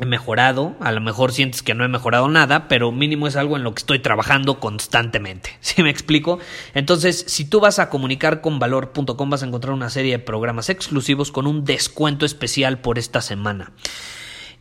he 0.00 0.06
mejorado, 0.06 0.74
a 0.80 0.92
lo 0.92 1.00
mejor 1.00 1.32
sientes 1.32 1.62
que 1.62 1.74
no 1.74 1.84
he 1.84 1.88
mejorado 1.88 2.28
nada, 2.28 2.68
pero 2.68 2.90
mínimo 2.90 3.26
es 3.26 3.36
algo 3.36 3.56
en 3.56 3.62
lo 3.62 3.74
que 3.74 3.80
estoy 3.80 4.00
trabajando 4.00 4.58
constantemente. 4.58 5.56
¿Sí 5.60 5.82
me 5.82 5.90
explico? 5.90 6.38
Entonces, 6.74 7.24
si 7.28 7.44
tú 7.44 7.60
vas 7.60 7.78
a 7.78 7.90
comunicar 7.90 8.40
con 8.40 8.58
valor.com 8.58 9.30
vas 9.30 9.42
a 9.42 9.46
encontrar 9.46 9.74
una 9.74 9.90
serie 9.90 10.12
de 10.12 10.18
programas 10.18 10.68
exclusivos 10.68 11.30
con 11.30 11.46
un 11.46 11.64
descuento 11.64 12.26
especial 12.26 12.78
por 12.78 12.98
esta 12.98 13.20
semana. 13.20 13.72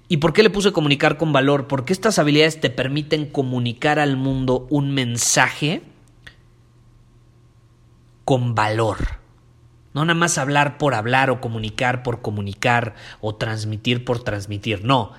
¿Y 0.07 0.17
por 0.17 0.33
qué 0.33 0.43
le 0.43 0.49
puse 0.49 0.71
comunicar 0.71 1.17
con 1.17 1.33
valor? 1.33 1.67
Porque 1.67 1.93
estas 1.93 2.19
habilidades 2.19 2.59
te 2.59 2.69
permiten 2.69 3.25
comunicar 3.25 3.99
al 3.99 4.17
mundo 4.17 4.67
un 4.69 4.93
mensaje 4.93 5.81
con 8.25 8.53
valor. 8.53 9.23
No 9.93 10.05
nada 10.05 10.19
más 10.19 10.37
hablar 10.37 10.77
por 10.77 10.95
hablar 10.95 11.29
o 11.29 11.39
comunicar 11.39 12.03
por 12.03 12.21
comunicar 12.21 12.95
o 13.21 13.35
transmitir 13.35 14.03
por 14.05 14.23
transmitir. 14.23 14.83
No, 14.83 15.13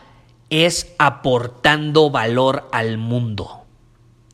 es 0.62 0.94
aportando 0.98 2.10
valor 2.10 2.68
al 2.72 2.96
mundo. 2.96 3.64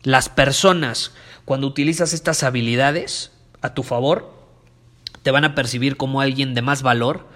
Las 0.03 0.29
personas, 0.29 1.15
cuando 1.45 1.67
utilizas 1.67 2.13
estas 2.13 2.43
habilidades 2.43 3.33
a 3.63 3.73
tu 3.75 3.83
favor, 3.83 4.33
te 5.23 5.31
van 5.31 5.45
a 5.45 5.55
percibir 5.55 5.97
como 5.97 6.21
alguien 6.21 6.55
de 6.55 6.63
más 6.63 6.83
valor 6.83 7.27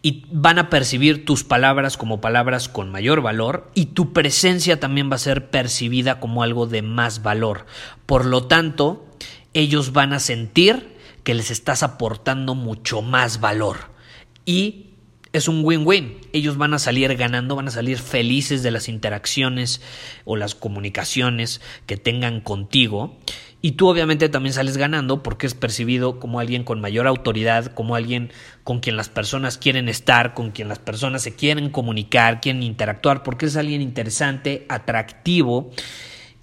y 0.00 0.24
van 0.30 0.58
a 0.58 0.70
percibir 0.70 1.24
tus 1.24 1.44
palabras 1.44 1.96
como 1.96 2.20
palabras 2.20 2.68
con 2.68 2.90
mayor 2.90 3.22
valor 3.22 3.70
y 3.74 3.86
tu 3.86 4.12
presencia 4.12 4.80
también 4.80 5.10
va 5.10 5.16
a 5.16 5.18
ser 5.18 5.50
percibida 5.50 6.20
como 6.20 6.42
algo 6.42 6.66
de 6.66 6.82
más 6.82 7.22
valor. 7.22 7.66
Por 8.06 8.26
lo 8.26 8.44
tanto, 8.46 9.06
ellos 9.54 9.92
van 9.92 10.12
a 10.12 10.20
sentir 10.20 10.94
que 11.24 11.34
les 11.34 11.50
estás 11.50 11.82
aportando 11.82 12.54
mucho 12.54 13.00
más 13.00 13.40
valor 13.40 13.92
y 14.44 14.93
es 15.34 15.48
un 15.48 15.64
win-win. 15.64 16.16
Ellos 16.32 16.56
van 16.56 16.72
a 16.74 16.78
salir 16.78 17.14
ganando, 17.16 17.56
van 17.56 17.68
a 17.68 17.72
salir 17.72 17.98
felices 17.98 18.62
de 18.62 18.70
las 18.70 18.88
interacciones 18.88 19.82
o 20.24 20.36
las 20.36 20.54
comunicaciones 20.54 21.60
que 21.86 21.96
tengan 21.96 22.40
contigo 22.40 23.18
y 23.60 23.72
tú 23.72 23.88
obviamente 23.88 24.28
también 24.28 24.52
sales 24.52 24.76
ganando 24.76 25.22
porque 25.22 25.46
es 25.46 25.54
percibido 25.54 26.20
como 26.20 26.38
alguien 26.38 26.64
con 26.64 26.80
mayor 26.82 27.06
autoridad, 27.06 27.72
como 27.72 27.96
alguien 27.96 28.30
con 28.62 28.80
quien 28.80 28.96
las 28.96 29.08
personas 29.08 29.58
quieren 29.58 29.88
estar, 29.88 30.34
con 30.34 30.50
quien 30.50 30.68
las 30.68 30.78
personas 30.78 31.22
se 31.22 31.34
quieren 31.34 31.70
comunicar, 31.70 32.40
quieren 32.40 32.62
interactuar, 32.62 33.22
porque 33.22 33.46
es 33.46 33.56
alguien 33.56 33.80
interesante, 33.80 34.66
atractivo 34.68 35.72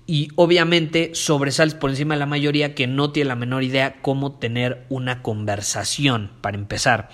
y 0.07 0.29
obviamente 0.35 1.11
sobresales 1.13 1.75
por 1.75 1.89
encima 1.89 2.15
de 2.15 2.19
la 2.19 2.25
mayoría 2.25 2.75
que 2.75 2.87
no 2.87 3.11
tiene 3.11 3.29
la 3.29 3.35
menor 3.35 3.63
idea 3.63 4.01
cómo 4.01 4.33
tener 4.33 4.85
una 4.89 5.21
conversación 5.21 6.31
para 6.41 6.57
empezar. 6.57 7.09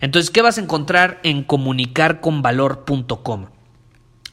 Entonces, 0.00 0.30
¿qué 0.30 0.42
vas 0.42 0.58
a 0.58 0.62
encontrar 0.62 1.20
en 1.22 1.44
comunicarconvalor.com? 1.44 3.46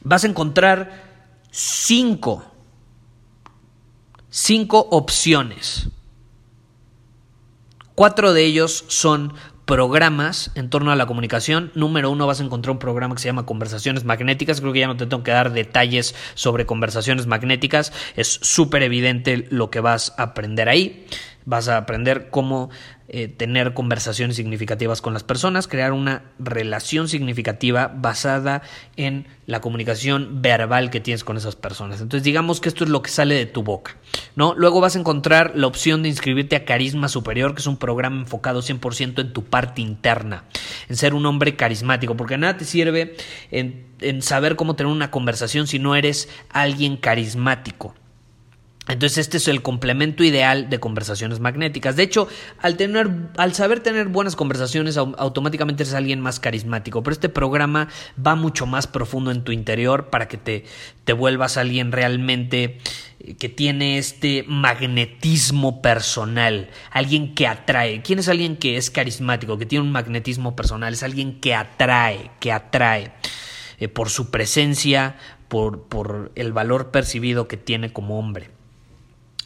Vas 0.02 0.24
a 0.24 0.28
encontrar 0.28 1.06
cinco 1.50 2.44
cinco 4.30 4.86
opciones. 4.90 5.88
Cuatro 7.94 8.32
de 8.32 8.44
ellos 8.44 8.84
son 8.88 9.34
programas 9.68 10.50
en 10.54 10.70
torno 10.70 10.92
a 10.92 10.96
la 10.96 11.04
comunicación. 11.04 11.70
Número 11.74 12.10
uno, 12.10 12.26
vas 12.26 12.40
a 12.40 12.42
encontrar 12.42 12.72
un 12.72 12.78
programa 12.78 13.14
que 13.14 13.20
se 13.20 13.28
llama 13.28 13.44
Conversaciones 13.44 14.02
Magnéticas. 14.02 14.62
Creo 14.62 14.72
que 14.72 14.80
ya 14.80 14.86
no 14.86 14.96
te 14.96 15.04
tengo 15.04 15.22
que 15.22 15.30
dar 15.30 15.52
detalles 15.52 16.14
sobre 16.32 16.64
conversaciones 16.64 17.26
magnéticas. 17.26 17.92
Es 18.16 18.40
súper 18.40 18.82
evidente 18.82 19.46
lo 19.50 19.70
que 19.70 19.80
vas 19.80 20.14
a 20.16 20.22
aprender 20.22 20.70
ahí. 20.70 21.04
Vas 21.48 21.68
a 21.68 21.78
aprender 21.78 22.28
cómo 22.28 22.68
eh, 23.10 23.26
tener 23.26 23.72
conversaciones 23.72 24.36
significativas 24.36 25.00
con 25.00 25.14
las 25.14 25.24
personas, 25.24 25.66
crear 25.66 25.92
una 25.92 26.24
relación 26.38 27.08
significativa 27.08 27.88
basada 27.88 28.60
en 28.96 29.26
la 29.46 29.62
comunicación 29.62 30.42
verbal 30.42 30.90
que 30.90 31.00
tienes 31.00 31.24
con 31.24 31.38
esas 31.38 31.56
personas. 31.56 32.02
Entonces 32.02 32.22
digamos 32.22 32.60
que 32.60 32.68
esto 32.68 32.84
es 32.84 32.90
lo 32.90 33.00
que 33.00 33.08
sale 33.08 33.34
de 33.34 33.46
tu 33.46 33.62
boca, 33.62 33.96
¿no? 34.36 34.54
Luego 34.54 34.82
vas 34.82 34.94
a 34.94 34.98
encontrar 34.98 35.52
la 35.54 35.66
opción 35.66 36.02
de 36.02 36.10
inscribirte 36.10 36.54
a 36.54 36.66
Carisma 36.66 37.08
Superior, 37.08 37.54
que 37.54 37.60
es 37.60 37.66
un 37.66 37.78
programa 37.78 38.20
enfocado 38.20 38.60
100% 38.60 39.22
en 39.22 39.32
tu 39.32 39.42
parte 39.42 39.80
interna, 39.80 40.44
en 40.90 40.96
ser 40.96 41.14
un 41.14 41.24
hombre 41.24 41.56
carismático, 41.56 42.14
porque 42.14 42.36
nada 42.36 42.58
te 42.58 42.66
sirve 42.66 43.16
en, 43.50 43.86
en 44.02 44.20
saber 44.20 44.54
cómo 44.54 44.76
tener 44.76 44.92
una 44.92 45.10
conversación 45.10 45.66
si 45.66 45.78
no 45.78 45.96
eres 45.96 46.28
alguien 46.50 46.98
carismático. 46.98 47.94
Entonces 48.88 49.18
este 49.18 49.36
es 49.36 49.48
el 49.48 49.62
complemento 49.62 50.24
ideal 50.24 50.70
de 50.70 50.80
conversaciones 50.80 51.40
magnéticas. 51.40 51.94
De 51.94 52.02
hecho, 52.02 52.26
al, 52.60 52.76
tener, 52.76 53.10
al 53.36 53.54
saber 53.54 53.80
tener 53.80 54.08
buenas 54.08 54.34
conversaciones, 54.34 54.96
automáticamente 54.96 55.82
eres 55.82 55.94
alguien 55.94 56.20
más 56.20 56.40
carismático. 56.40 57.02
Pero 57.02 57.12
este 57.12 57.28
programa 57.28 57.88
va 58.24 58.34
mucho 58.34 58.66
más 58.66 58.86
profundo 58.86 59.30
en 59.30 59.44
tu 59.44 59.52
interior 59.52 60.08
para 60.08 60.26
que 60.26 60.38
te, 60.38 60.64
te 61.04 61.12
vuelvas 61.12 61.58
alguien 61.58 61.92
realmente 61.92 62.78
eh, 63.20 63.34
que 63.34 63.48
tiene 63.48 63.98
este 63.98 64.44
magnetismo 64.48 65.82
personal, 65.82 66.70
alguien 66.90 67.34
que 67.34 67.46
atrae. 67.46 68.02
¿Quién 68.02 68.20
es 68.20 68.28
alguien 68.28 68.56
que 68.56 68.76
es 68.76 68.90
carismático, 68.90 69.58
que 69.58 69.66
tiene 69.66 69.84
un 69.84 69.92
magnetismo 69.92 70.56
personal? 70.56 70.94
Es 70.94 71.02
alguien 71.02 71.40
que 71.40 71.54
atrae, 71.54 72.30
que 72.40 72.52
atrae 72.52 73.12
eh, 73.78 73.88
por 73.88 74.08
su 74.08 74.30
presencia, 74.30 75.16
por, 75.48 75.82
por 75.88 76.32
el 76.34 76.52
valor 76.52 76.90
percibido 76.90 77.48
que 77.48 77.56
tiene 77.56 77.92
como 77.92 78.18
hombre. 78.18 78.57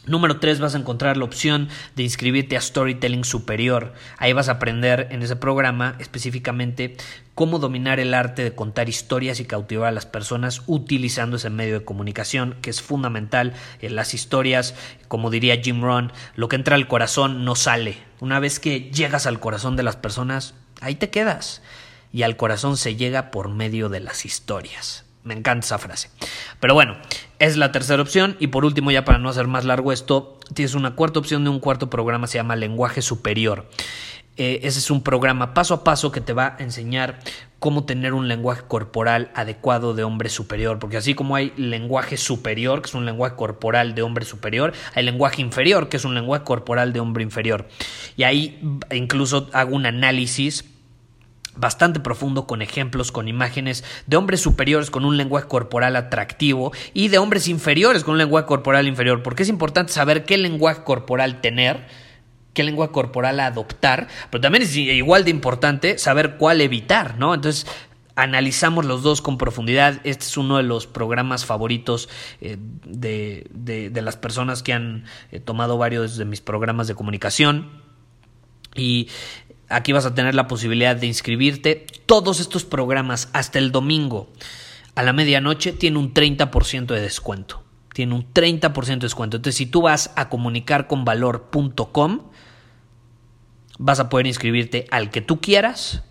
Número 0.05 0.37
3 0.41 0.59
vas 0.59 0.75
a 0.75 0.79
encontrar 0.79 1.15
la 1.15 1.23
opción 1.23 1.69
de 1.95 2.03
inscribirte 2.03 2.57
a 2.57 2.61
Storytelling 2.61 3.23
Superior. 3.23 3.93
Ahí 4.17 4.33
vas 4.33 4.49
a 4.49 4.53
aprender 4.53 5.07
en 5.11 5.23
ese 5.23 5.37
programa 5.37 5.95
específicamente 5.97 6.97
cómo 7.35 7.57
dominar 7.57 8.01
el 8.01 8.13
arte 8.13 8.43
de 8.43 8.53
contar 8.53 8.89
historias 8.89 9.39
y 9.39 9.45
cautivar 9.45 9.87
a 9.87 9.91
las 9.91 10.05
personas 10.05 10.63
utilizando 10.67 11.37
ese 11.37 11.49
medio 11.49 11.79
de 11.79 11.85
comunicación 11.85 12.57
que 12.61 12.69
es 12.69 12.81
fundamental 12.81 13.53
en 13.79 13.95
las 13.95 14.13
historias, 14.13 14.75
como 15.07 15.29
diría 15.29 15.61
Jim 15.61 15.81
Rohn, 15.81 16.11
lo 16.35 16.49
que 16.49 16.57
entra 16.57 16.75
al 16.75 16.89
corazón 16.89 17.45
no 17.45 17.55
sale. 17.55 17.97
Una 18.19 18.41
vez 18.41 18.59
que 18.59 18.91
llegas 18.91 19.25
al 19.25 19.39
corazón 19.39 19.77
de 19.77 19.83
las 19.83 19.95
personas, 19.95 20.53
ahí 20.81 20.95
te 20.95 21.11
quedas. 21.11 21.61
Y 22.11 22.23
al 22.23 22.35
corazón 22.35 22.75
se 22.75 22.97
llega 22.97 23.31
por 23.31 23.47
medio 23.47 23.87
de 23.87 24.01
las 24.01 24.25
historias. 24.25 25.05
Me 25.23 25.33
encanta 25.33 25.65
esa 25.65 25.77
frase. 25.77 26.09
Pero 26.59 26.73
bueno, 26.73 26.97
es 27.39 27.57
la 27.57 27.71
tercera 27.71 28.01
opción. 28.01 28.35
Y 28.39 28.47
por 28.47 28.65
último, 28.65 28.91
ya 28.91 29.05
para 29.05 29.19
no 29.19 29.29
hacer 29.29 29.47
más 29.47 29.65
largo 29.65 29.91
esto, 29.91 30.39
tienes 30.53 30.75
una 30.75 30.95
cuarta 30.95 31.19
opción 31.19 31.43
de 31.43 31.49
un 31.49 31.59
cuarto 31.59 31.89
programa, 31.89 32.27
se 32.27 32.37
llama 32.37 32.55
Lenguaje 32.55 33.01
Superior. 33.01 33.67
Eh, 34.35 34.61
ese 34.63 34.79
es 34.79 34.89
un 34.89 35.03
programa 35.03 35.53
paso 35.53 35.75
a 35.75 35.83
paso 35.83 36.11
que 36.11 36.19
te 36.19 36.33
va 36.33 36.55
a 36.57 36.63
enseñar 36.63 37.19
cómo 37.59 37.85
tener 37.85 38.13
un 38.13 38.27
lenguaje 38.27 38.63
corporal 38.67 39.31
adecuado 39.35 39.93
de 39.93 40.03
hombre 40.03 40.27
superior, 40.29 40.79
porque 40.79 40.97
así 40.97 41.13
como 41.13 41.35
hay 41.35 41.53
lenguaje 41.55 42.17
superior, 42.17 42.81
que 42.81 42.87
es 42.87 42.95
un 42.95 43.05
lenguaje 43.05 43.35
corporal 43.35 43.93
de 43.93 44.01
hombre 44.01 44.25
superior, 44.25 44.73
hay 44.95 45.03
lenguaje 45.03 45.41
inferior, 45.41 45.87
que 45.87 45.97
es 45.97 46.03
un 46.03 46.15
lenguaje 46.15 46.43
corporal 46.43 46.93
de 46.93 46.99
hombre 46.99 47.23
inferior. 47.23 47.67
Y 48.17 48.23
ahí 48.23 48.59
incluso 48.91 49.49
hago 49.53 49.75
un 49.75 49.85
análisis 49.85 50.65
bastante 51.55 51.99
profundo 51.99 52.47
con 52.47 52.61
ejemplos, 52.61 53.11
con 53.11 53.27
imágenes 53.27 53.83
de 54.07 54.17
hombres 54.17 54.41
superiores 54.41 54.89
con 54.89 55.05
un 55.05 55.17
lenguaje 55.17 55.47
corporal 55.47 55.95
atractivo 55.95 56.71
y 56.93 57.09
de 57.09 57.17
hombres 57.17 57.47
inferiores 57.47 58.03
con 58.03 58.13
un 58.13 58.17
lenguaje 58.17 58.47
corporal 58.47 58.87
inferior, 58.87 59.23
porque 59.23 59.43
es 59.43 59.49
importante 59.49 59.93
saber 59.93 60.25
qué 60.25 60.37
lenguaje 60.37 60.83
corporal 60.83 61.41
tener, 61.41 61.85
qué 62.53 62.63
lenguaje 62.63 62.91
corporal 62.91 63.39
adoptar, 63.39 64.07
pero 64.29 64.41
también 64.41 64.63
es 64.63 64.75
igual 64.75 65.23
de 65.23 65.31
importante 65.31 65.97
saber 65.97 66.37
cuál 66.37 66.61
evitar, 66.61 67.17
¿no? 67.17 67.33
Entonces, 67.33 67.67
analizamos 68.15 68.85
los 68.85 69.01
dos 69.03 69.21
con 69.21 69.37
profundidad. 69.37 69.99
Este 70.03 70.25
es 70.25 70.37
uno 70.37 70.57
de 70.57 70.63
los 70.63 70.87
programas 70.87 71.45
favoritos 71.45 72.09
eh, 72.41 72.57
de, 72.85 73.47
de, 73.51 74.01
las 74.01 74.17
personas 74.17 74.61
que 74.61 74.73
han 74.73 75.05
eh, 75.31 75.39
tomado 75.39 75.77
varios 75.77 76.17
de 76.17 76.25
mis 76.25 76.41
programas 76.41 76.87
de 76.87 76.95
comunicación. 76.95 77.81
Y 78.75 79.09
Aquí 79.73 79.91
vas 79.91 80.05
a 80.05 80.13
tener 80.13 80.35
la 80.35 80.47
posibilidad 80.47 80.95
de 80.95 81.07
inscribirte. 81.07 81.85
Todos 82.05 82.39
estos 82.39 82.63
programas 82.63 83.29
hasta 83.33 83.59
el 83.59 83.71
domingo 83.71 84.29
a 84.95 85.03
la 85.03 85.13
medianoche 85.13 85.73
tienen 85.73 85.97
un 85.97 86.13
30% 86.13 86.85
de 86.87 87.01
descuento. 87.01 87.63
Tiene 87.93 88.13
un 88.15 88.31
30% 88.31 88.85
de 88.85 88.97
descuento. 88.97 89.37
Entonces, 89.37 89.57
si 89.57 89.65
tú 89.65 89.81
vas 89.81 90.11
a 90.15 90.29
comunicarconvalor.com, 90.29 92.21
vas 93.79 93.99
a 93.99 94.09
poder 94.09 94.27
inscribirte 94.27 94.85
al 94.91 95.09
que 95.09 95.21
tú 95.21 95.41
quieras 95.41 96.03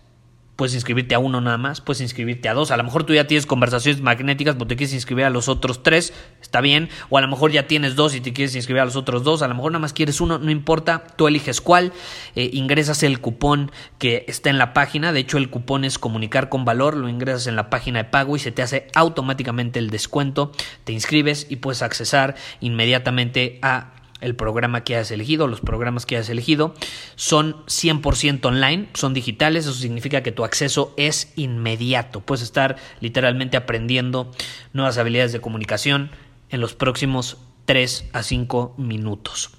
Puedes 0.55 0.75
inscribirte 0.75 1.15
a 1.15 1.19
uno 1.19 1.41
nada 1.41 1.57
más, 1.57 1.81
puedes 1.81 2.01
inscribirte 2.01 2.47
a 2.47 2.53
dos. 2.53 2.69
A 2.69 2.77
lo 2.77 2.83
mejor 2.83 3.05
tú 3.05 3.13
ya 3.13 3.25
tienes 3.25 3.47
conversaciones 3.47 4.01
magnéticas, 4.01 4.53
pero 4.53 4.67
te 4.67 4.75
quieres 4.75 4.93
inscribir 4.93 5.25
a 5.25 5.31
los 5.31 5.49
otros 5.49 5.81
tres, 5.81 6.13
está 6.41 6.61
bien. 6.61 6.89
O 7.09 7.17
a 7.17 7.21
lo 7.21 7.27
mejor 7.27 7.51
ya 7.51 7.65
tienes 7.65 7.95
dos 7.95 8.13
y 8.13 8.21
te 8.21 8.33
quieres 8.33 8.55
inscribir 8.55 8.81
a 8.81 8.85
los 8.85 8.95
otros 8.95 9.23
dos. 9.23 9.41
A 9.41 9.47
lo 9.47 9.55
mejor 9.55 9.71
nada 9.71 9.79
más 9.79 9.93
quieres 9.93 10.21
uno, 10.21 10.37
no 10.37 10.51
importa. 10.51 11.05
Tú 11.15 11.27
eliges 11.27 11.59
cuál. 11.59 11.91
Eh, 12.35 12.51
ingresas 12.53 13.01
el 13.01 13.19
cupón 13.19 13.71
que 13.97 14.25
está 14.27 14.51
en 14.51 14.59
la 14.59 14.73
página. 14.73 15.11
De 15.11 15.21
hecho, 15.21 15.39
el 15.39 15.49
cupón 15.49 15.85
es 15.85 15.97
comunicar 15.97 16.49
con 16.49 16.65
valor. 16.65 16.95
Lo 16.95 17.09
ingresas 17.09 17.47
en 17.47 17.55
la 17.55 17.71
página 17.71 18.03
de 18.03 18.09
pago 18.09 18.35
y 18.35 18.39
se 18.39 18.51
te 18.51 18.61
hace 18.61 18.89
automáticamente 18.93 19.79
el 19.79 19.89
descuento. 19.89 20.51
Te 20.83 20.93
inscribes 20.93 21.47
y 21.49 21.55
puedes 21.55 21.81
accesar 21.81 22.35
inmediatamente 22.59 23.57
a 23.63 24.02
el 24.23 24.35
programa 24.35 24.83
que 24.83 24.95
hayas 24.95 25.11
elegido, 25.11 25.47
los 25.47 25.59
programas 25.59 26.05
que 26.05 26.15
hayas 26.15 26.29
elegido, 26.29 26.73
son 27.15 27.65
100% 27.65 28.45
online, 28.45 28.87
son 28.93 29.13
digitales, 29.13 29.65
eso 29.65 29.73
significa 29.73 30.23
que 30.23 30.31
tu 30.31 30.45
acceso 30.45 30.93
es 30.97 31.33
inmediato. 31.35 32.21
Puedes 32.21 32.41
estar 32.41 32.77
literalmente 33.01 33.57
aprendiendo 33.57 34.31
nuevas 34.71 34.97
habilidades 34.97 35.33
de 35.33 35.41
comunicación 35.41 36.09
en 36.49 36.61
los 36.61 36.73
próximos 36.73 37.37
3 37.65 38.09
a 38.13 38.23
5 38.23 38.75
minutos. 38.77 39.51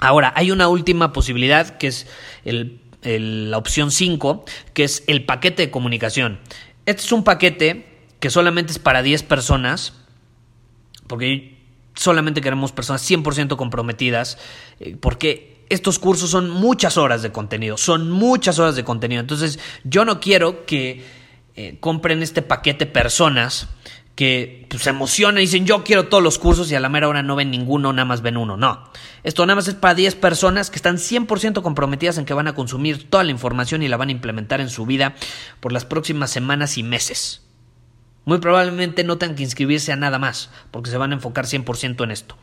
Ahora, 0.00 0.32
hay 0.34 0.50
una 0.50 0.68
última 0.68 1.12
posibilidad 1.12 1.76
que 1.76 1.88
es 1.88 2.06
la 2.44 3.58
opción 3.58 3.90
5, 3.90 4.44
que 4.72 4.84
es 4.84 5.04
el 5.08 5.24
paquete 5.24 5.64
de 5.64 5.70
comunicación. 5.70 6.38
Este 6.86 7.02
es 7.02 7.12
un 7.12 7.22
paquete 7.22 7.84
que 8.18 8.30
solamente 8.30 8.72
es 8.72 8.78
para 8.78 9.02
10 9.02 9.24
personas, 9.24 9.92
porque 11.06 11.57
solamente 11.98 12.40
queremos 12.40 12.72
personas 12.72 13.08
100% 13.08 13.56
comprometidas, 13.56 14.38
eh, 14.80 14.96
porque 14.98 15.58
estos 15.68 15.98
cursos 15.98 16.30
son 16.30 16.48
muchas 16.48 16.96
horas 16.96 17.22
de 17.22 17.32
contenido, 17.32 17.76
son 17.76 18.10
muchas 18.10 18.58
horas 18.58 18.76
de 18.76 18.84
contenido. 18.84 19.20
Entonces 19.20 19.58
yo 19.84 20.04
no 20.04 20.20
quiero 20.20 20.64
que 20.64 21.04
eh, 21.56 21.76
compren 21.80 22.22
este 22.22 22.40
paquete 22.40 22.86
personas 22.86 23.68
que 24.14 24.66
pues, 24.68 24.82
se 24.82 24.90
emocionan 24.90 25.38
y 25.38 25.42
dicen 25.42 25.66
yo 25.66 25.84
quiero 25.84 26.08
todos 26.08 26.22
los 26.22 26.38
cursos 26.38 26.70
y 26.70 26.74
a 26.74 26.80
la 26.80 26.88
mera 26.88 27.08
hora 27.08 27.22
no 27.22 27.36
ven 27.36 27.50
ninguno, 27.50 27.92
nada 27.92 28.04
más 28.04 28.22
ven 28.22 28.36
uno. 28.36 28.56
No, 28.56 28.84
esto 29.24 29.44
nada 29.44 29.56
más 29.56 29.68
es 29.68 29.74
para 29.74 29.94
10 29.94 30.14
personas 30.16 30.70
que 30.70 30.76
están 30.76 30.96
100% 30.96 31.62
comprometidas 31.62 32.18
en 32.18 32.24
que 32.24 32.34
van 32.34 32.48
a 32.48 32.54
consumir 32.54 33.10
toda 33.10 33.24
la 33.24 33.30
información 33.30 33.82
y 33.82 33.88
la 33.88 33.96
van 33.96 34.08
a 34.08 34.12
implementar 34.12 34.60
en 34.60 34.70
su 34.70 34.86
vida 34.86 35.14
por 35.60 35.72
las 35.72 35.84
próximas 35.84 36.30
semanas 36.30 36.78
y 36.78 36.82
meses. 36.82 37.47
Muy 38.28 38.40
probablemente 38.40 39.04
no 39.04 39.16
tengan 39.16 39.36
que 39.36 39.42
inscribirse 39.42 39.90
a 39.90 39.96
nada 39.96 40.18
más, 40.18 40.50
porque 40.70 40.90
se 40.90 40.98
van 40.98 41.12
a 41.12 41.14
enfocar 41.14 41.46
100% 41.46 42.04
en 42.04 42.10
esto. 42.10 42.36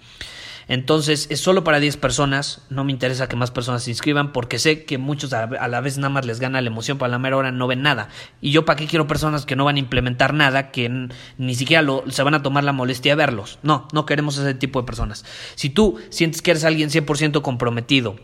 Entonces 0.67 1.27
es 1.29 1.39
solo 1.39 1.63
para 1.63 1.79
10 1.79 1.97
personas, 1.97 2.63
no 2.71 2.83
me 2.83 2.91
interesa 2.91 3.29
que 3.29 3.35
más 3.35 3.51
personas 3.51 3.83
se 3.83 3.91
inscriban 3.91 4.33
porque 4.33 4.57
sé 4.57 4.83
que 4.85 4.97
muchos 4.97 5.31
a 5.31 5.67
la 5.67 5.81
vez 5.81 5.99
nada 5.99 6.09
más 6.09 6.25
les 6.25 6.39
gana 6.39 6.59
la 6.59 6.71
emoción, 6.71 6.97
para 6.97 7.11
la 7.11 7.19
mera 7.19 7.37
hora 7.37 7.51
no 7.51 7.67
ven 7.67 7.83
nada. 7.83 8.09
Y 8.41 8.49
yo 8.49 8.65
para 8.65 8.77
qué 8.77 8.87
quiero 8.87 9.05
personas 9.05 9.45
que 9.45 9.55
no 9.55 9.63
van 9.63 9.75
a 9.75 9.79
implementar 9.79 10.33
nada, 10.33 10.71
que 10.71 11.09
ni 11.37 11.53
siquiera 11.53 11.87
se 12.09 12.23
van 12.23 12.33
a 12.33 12.41
tomar 12.41 12.63
la 12.63 12.73
molestia 12.73 13.11
de 13.11 13.17
verlos. 13.17 13.59
No, 13.61 13.87
no 13.93 14.07
queremos 14.07 14.39
ese 14.39 14.55
tipo 14.55 14.81
de 14.81 14.87
personas. 14.87 15.23
Si 15.53 15.69
tú 15.69 15.99
sientes 16.09 16.41
que 16.41 16.49
eres 16.49 16.63
alguien 16.63 16.89
100% 16.89 17.43
comprometido, 17.43 18.15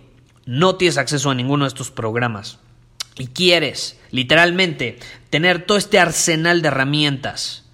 no 0.48 0.78
tienes 0.78 0.98
acceso 0.98 1.30
a 1.30 1.36
ninguno 1.36 1.66
de 1.66 1.68
estos 1.68 1.92
programas, 1.92 2.58
y 3.18 3.28
quieres 3.28 4.00
literalmente 4.12 5.00
tener 5.30 5.66
todo 5.66 5.78
este 5.78 6.00
arsenal 6.00 6.62
de 6.62 6.68
herramientas 6.70 7.66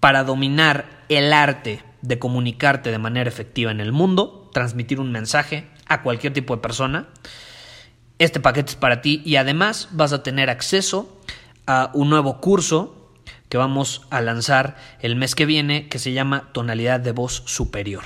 para 0.00 0.24
dominar 0.24 1.04
el 1.08 1.32
arte 1.32 1.82
de 2.02 2.18
comunicarte 2.18 2.90
de 2.90 2.98
manera 2.98 3.28
efectiva 3.28 3.70
en 3.70 3.80
el 3.80 3.92
mundo, 3.92 4.50
transmitir 4.52 5.00
un 5.00 5.10
mensaje 5.10 5.66
a 5.86 6.02
cualquier 6.02 6.32
tipo 6.32 6.54
de 6.54 6.62
persona, 6.62 7.08
este 8.18 8.40
paquete 8.40 8.70
es 8.70 8.76
para 8.76 9.00
ti 9.00 9.22
y 9.24 9.36
además 9.36 9.88
vas 9.92 10.12
a 10.12 10.22
tener 10.22 10.50
acceso 10.50 11.20
a 11.66 11.90
un 11.94 12.10
nuevo 12.10 12.40
curso 12.40 13.10
que 13.48 13.58
vamos 13.58 14.02
a 14.10 14.20
lanzar 14.20 14.76
el 15.00 15.16
mes 15.16 15.34
que 15.34 15.46
viene 15.46 15.88
que 15.88 15.98
se 15.98 16.12
llama 16.12 16.50
Tonalidad 16.52 17.00
de 17.00 17.12
Voz 17.12 17.42
Superior. 17.46 18.04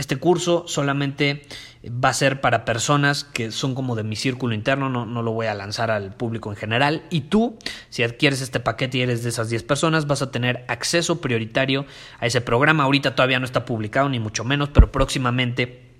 Este 0.00 0.16
curso 0.16 0.64
solamente 0.66 1.42
va 1.84 2.08
a 2.08 2.14
ser 2.14 2.40
para 2.40 2.64
personas 2.64 3.24
que 3.24 3.50
son 3.50 3.74
como 3.74 3.96
de 3.96 4.02
mi 4.02 4.16
círculo 4.16 4.54
interno, 4.54 4.88
no, 4.88 5.04
no, 5.04 5.20
lo 5.20 5.32
voy 5.32 5.46
a 5.46 5.52
lanzar 5.52 5.90
al 5.90 6.14
público 6.14 6.48
en 6.48 6.56
general. 6.56 7.02
Y 7.10 7.20
tú, 7.20 7.58
si 7.90 8.02
adquieres 8.02 8.40
este 8.40 8.60
paquete 8.60 8.96
y 8.96 9.02
eres 9.02 9.22
de 9.22 9.28
esas 9.28 9.50
10 9.50 9.62
personas, 9.64 10.06
vas 10.06 10.22
a 10.22 10.30
tener 10.30 10.64
acceso 10.68 11.20
prioritario 11.20 11.84
a 12.18 12.24
ese 12.24 12.40
programa. 12.40 12.84
Ahorita 12.84 13.14
todavía 13.14 13.40
no 13.40 13.44
está 13.44 13.66
publicado, 13.66 14.08
ni 14.08 14.18
mucho 14.18 14.42
menos, 14.42 14.70
pero 14.70 14.90
próximamente 14.90 15.90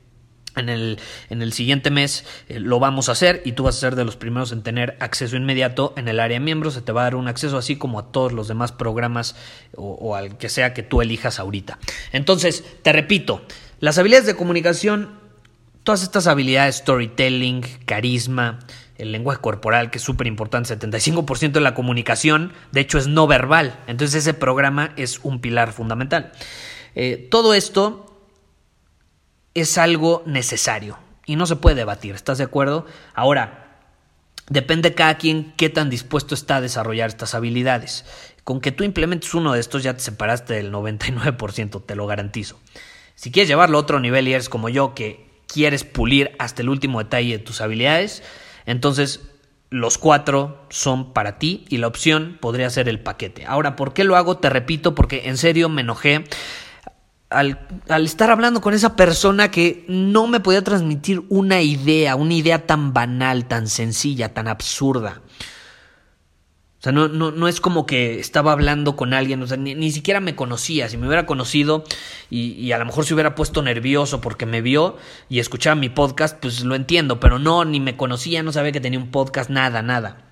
en 0.57 0.71
el, 0.71 0.99
en 1.29 1.43
el, 1.43 1.53
siguiente 1.53 1.91
mes 1.91 2.25
eh, 2.49 2.59
lo 2.59 2.81
vamos 2.81 3.09
a 3.09 3.13
hacer 3.13 3.43
y 3.45 3.53
tú 3.53 3.65
vas 3.65 3.77
a 3.77 3.81
ser 3.81 3.97
de 3.97 4.05
los 4.05 4.17
primeros 4.17 4.51
en 4.51 4.63
tener 4.63 4.97
acceso 4.99 5.37
inmediato 5.37 5.93
en 5.99 6.09
el 6.09 6.21
área 6.21 6.39
de 6.39 6.45
miembros. 6.45 6.73
Se 6.73 6.81
te 6.81 6.93
va 6.93 7.03
a 7.03 7.05
dar 7.05 7.17
un 7.17 7.29
acceso 7.29 7.59
así 7.59 7.77
como 7.77 7.99
a 7.99 8.13
todos 8.13 8.33
los 8.33 8.49
demás 8.49 8.73
programas 8.73 9.37
o, 9.77 9.93
o 9.93 10.15
al 10.17 10.39
que 10.39 10.49
sea 10.49 10.73
que 10.73 10.83
tú 10.83 11.03
elijas 11.03 11.39
ahorita. 11.39 11.79
Entonces, 12.13 12.65
te 12.83 12.93
repito, 12.93 13.43
las 13.81 13.99
habilidades 13.99 14.27
de 14.27 14.37
comunicación 14.37 15.21
todas 15.83 16.03
estas 16.03 16.27
habilidades, 16.27 16.77
storytelling, 16.77 17.63
carisma, 17.85 18.59
el 18.97 19.13
lenguaje 19.13 19.41
corporal, 19.41 19.91
que 19.91 19.99
es 19.99 20.05
súper 20.05 20.27
importante, 20.27 20.79
75% 20.79 21.53
de 21.53 21.61
la 21.61 21.75
comunicación, 21.75 22.53
de 22.71 22.81
hecho, 22.81 22.99
es 22.99 23.07
no 23.07 23.27
verbal. 23.27 23.79
Entonces 23.87 24.23
ese 24.23 24.35
programa 24.35 24.93
es 24.97 25.21
un 25.23 25.41
pilar 25.41 25.73
fundamental. 25.73 26.33
Eh, 26.95 27.29
todo 27.31 27.55
esto 27.55 28.25
es 29.55 29.79
algo 29.79 30.23
necesario 30.27 30.99
y 31.27 31.37
no 31.37 31.47
se 31.47 31.57
puede 31.57 31.77
debatir, 31.77 32.15
¿estás 32.15 32.39
de 32.39 32.45
acuerdo? 32.45 32.87
Ahora, 33.15 33.67
Depende 34.51 34.97
cada 34.97 35.17
quien 35.17 35.53
qué 35.57 35.69
tan 35.69 35.91
dispuesto 35.91 36.35
está 36.35 36.57
a 36.57 36.61
desarrollar 36.61 37.09
estas 37.09 37.37
habilidades. 37.37 38.05
Con 38.43 38.61
que 38.61 38.73
tú 38.73 38.83
implementes 38.83 39.33
uno 39.33 39.53
de 39.53 39.61
estos 39.61 39.85
ya 39.85 39.95
te 39.95 40.01
separaste 40.01 40.55
del 40.55 40.73
99%, 40.73 41.87
te 41.87 41.95
lo 41.95 42.09
garantizo. 42.09 42.59
Si 43.21 43.31
quieres 43.31 43.51
llevarlo 43.51 43.77
a 43.77 43.83
otro 43.83 44.01
nivel 44.01 44.29
y 44.29 44.33
eres 44.33 44.49
como 44.49 44.71
yo 44.71 44.95
que 44.95 45.29
quieres 45.47 45.85
pulir 45.85 46.35
hasta 46.39 46.63
el 46.63 46.71
último 46.71 47.01
detalle 47.01 47.37
de 47.37 47.45
tus 47.45 47.61
habilidades, 47.61 48.23
entonces 48.65 49.21
los 49.69 49.99
cuatro 49.99 50.65
son 50.71 51.13
para 51.13 51.39
ti 51.39 51.67
y 51.69 51.77
la 51.77 51.89
opción 51.89 52.39
podría 52.41 52.71
ser 52.71 52.89
el 52.89 52.99
paquete. 52.99 53.45
Ahora, 53.45 53.77
¿por 53.77 53.93
qué 53.93 54.05
lo 54.05 54.17
hago? 54.17 54.39
Te 54.39 54.49
repito, 54.49 54.95
porque 54.95 55.29
en 55.29 55.37
serio 55.37 55.69
me 55.69 55.83
enojé 55.83 56.25
al, 57.29 57.59
estar 58.03 58.31
hablando 58.31 58.63
con 58.63 58.73
esa 58.73 58.97
persona 58.97 59.51
que 59.51 59.85
no 59.87 60.27
me 60.27 60.41
podía 60.41 60.65
transmitir 60.65 61.23
una 61.29 61.61
idea, 61.61 62.17
una 62.17 62.33
idea 62.33 62.67
tan 62.67 62.95
banal, 62.95 63.45
tan 63.45 63.69
sencilla, 63.69 64.33
tan 64.33 64.49
absurda. 64.49 65.21
O 66.81 66.83
sea, 66.83 66.93
no, 66.93 67.09
no, 67.09 67.47
es 67.47 67.61
como 67.61 67.85
que 67.85 68.19
estaba 68.21 68.53
hablando 68.53 68.97
con 68.97 69.13
alguien, 69.13 69.43
o 69.43 69.47
sea, 69.47 69.59
ni, 69.59 69.93
siquiera 69.93 70.19
me 70.19 70.35
conocía. 70.35 70.89
Si 70.89 70.97
me 70.97 71.07
hubiera 71.07 71.27
conocido 71.27 71.85
y, 72.31 72.53
y, 72.53 72.73
a 72.73 72.79
lo 72.79 72.87
mejor 72.87 73.05
se 73.05 73.13
hubiera 73.13 73.35
puesto 73.35 73.61
nervioso 73.61 74.23
porque 74.23 74.47
me 74.47 74.63
vio 74.63 74.97
y 75.29 75.41
escuchaba 75.41 75.75
mi 75.75 75.91
podcast, 75.91 76.39
pues 76.41 76.65
lo 76.65 76.75
entiendo, 76.75 77.21
pero 77.21 77.39
no, 77.39 77.67
ni 77.67 77.81
me 77.81 77.99
conocía, 77.99 78.43
no 78.43 78.51
sabía 78.51 78.73
que 78.73 78.81
tenía 78.81 78.99
un 78.99 79.11
podcast, 79.11 79.51
nada, 79.51 79.83
nada. 79.83 80.23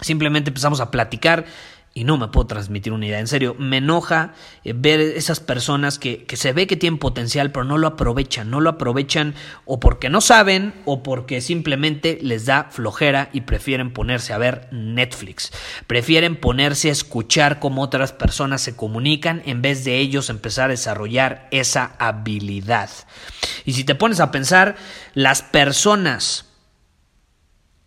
Simplemente 0.00 0.50
empezamos 0.50 0.80
a 0.80 0.90
platicar 0.90 1.46
y 1.92 2.04
no 2.04 2.18
me 2.18 2.28
puedo 2.28 2.46
transmitir 2.46 2.92
una 2.92 3.06
idea. 3.06 3.18
En 3.18 3.26
serio, 3.26 3.56
me 3.58 3.78
enoja 3.78 4.34
eh, 4.62 4.72
ver 4.76 5.00
esas 5.00 5.40
personas 5.40 5.98
que, 5.98 6.24
que, 6.24 6.36
se 6.36 6.52
ve 6.52 6.68
que 6.68 6.76
tienen 6.76 6.98
potencial, 6.98 7.50
pero 7.50 7.64
no 7.64 7.78
lo 7.78 7.88
aprovechan. 7.88 8.48
No 8.48 8.60
lo 8.60 8.70
aprovechan 8.70 9.34
o 9.64 9.80
porque 9.80 10.08
no 10.08 10.20
saben 10.20 10.72
o 10.84 11.02
porque 11.02 11.40
simplemente 11.40 12.18
les 12.22 12.46
da 12.46 12.68
flojera 12.70 13.28
y 13.32 13.40
prefieren 13.40 13.92
ponerse 13.92 14.32
a 14.32 14.38
ver 14.38 14.68
Netflix. 14.70 15.52
Prefieren 15.88 16.36
ponerse 16.36 16.90
a 16.90 16.92
escuchar 16.92 17.58
cómo 17.58 17.82
otras 17.82 18.12
personas 18.12 18.62
se 18.62 18.76
comunican 18.76 19.42
en 19.44 19.60
vez 19.60 19.84
de 19.84 19.98
ellos 19.98 20.30
empezar 20.30 20.66
a 20.66 20.68
desarrollar 20.68 21.48
esa 21.50 21.96
habilidad. 21.98 22.90
Y 23.64 23.72
si 23.72 23.82
te 23.82 23.96
pones 23.96 24.20
a 24.20 24.30
pensar, 24.30 24.76
las 25.14 25.42
personas 25.42 26.46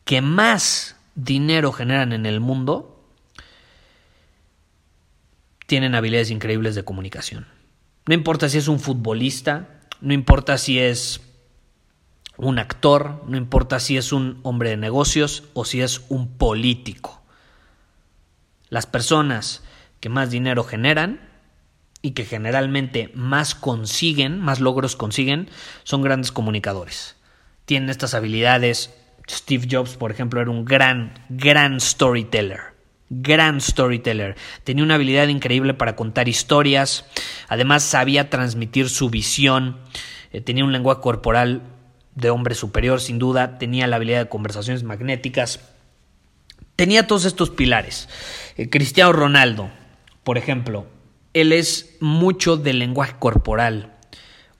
que 0.03 0.21
más 0.21 0.97
dinero 1.15 1.71
generan 1.71 2.11
en 2.11 2.25
el 2.25 2.41
mundo, 2.41 3.02
tienen 5.65 5.95
habilidades 5.95 6.31
increíbles 6.31 6.75
de 6.75 6.83
comunicación. 6.83 7.47
No 8.05 8.13
importa 8.13 8.49
si 8.49 8.57
es 8.57 8.67
un 8.67 8.79
futbolista, 8.79 9.81
no 10.01 10.13
importa 10.13 10.57
si 10.57 10.79
es 10.79 11.21
un 12.37 12.59
actor, 12.59 13.23
no 13.27 13.37
importa 13.37 13.79
si 13.79 13.97
es 13.97 14.11
un 14.11 14.39
hombre 14.43 14.71
de 14.71 14.77
negocios 14.77 15.43
o 15.53 15.65
si 15.65 15.81
es 15.81 16.01
un 16.09 16.37
político. 16.37 17.21
Las 18.69 18.85
personas 18.87 19.63
que 19.99 20.09
más 20.09 20.31
dinero 20.31 20.63
generan 20.63 21.29
y 22.01 22.11
que 22.11 22.25
generalmente 22.25 23.11
más 23.13 23.55
consiguen, 23.55 24.41
más 24.41 24.59
logros 24.59 24.97
consiguen, 24.97 25.49
son 25.83 26.01
grandes 26.01 26.31
comunicadores. 26.31 27.15
Tienen 27.65 27.89
estas 27.89 28.13
habilidades. 28.13 28.93
Steve 29.29 29.67
Jobs, 29.71 29.95
por 29.95 30.11
ejemplo, 30.11 30.41
era 30.41 30.51
un 30.51 30.65
gran, 30.65 31.13
gran 31.29 31.79
storyteller 31.79 32.72
gran 33.21 33.61
storyteller. 33.61 34.35
Tenía 34.63 34.83
una 34.83 34.95
habilidad 34.95 35.27
increíble 35.27 35.73
para 35.73 35.95
contar 35.95 36.27
historias. 36.27 37.05
Además 37.47 37.83
sabía 37.83 38.29
transmitir 38.29 38.89
su 38.89 39.09
visión. 39.09 39.77
Eh, 40.31 40.41
tenía 40.41 40.65
un 40.65 40.71
lenguaje 40.71 41.01
corporal 41.01 41.61
de 42.15 42.29
hombre 42.29 42.55
superior, 42.55 43.01
sin 43.01 43.19
duda. 43.19 43.57
Tenía 43.57 43.87
la 43.87 43.97
habilidad 43.97 44.19
de 44.23 44.29
conversaciones 44.29 44.83
magnéticas. 44.83 45.59
Tenía 46.75 47.07
todos 47.07 47.25
estos 47.25 47.49
pilares. 47.49 48.09
Eh, 48.57 48.69
Cristiano 48.69 49.13
Ronaldo, 49.13 49.69
por 50.23 50.37
ejemplo, 50.37 50.87
él 51.33 51.51
es 51.51 51.97
mucho 51.99 52.57
del 52.57 52.79
lenguaje 52.79 53.15
corporal. 53.19 53.93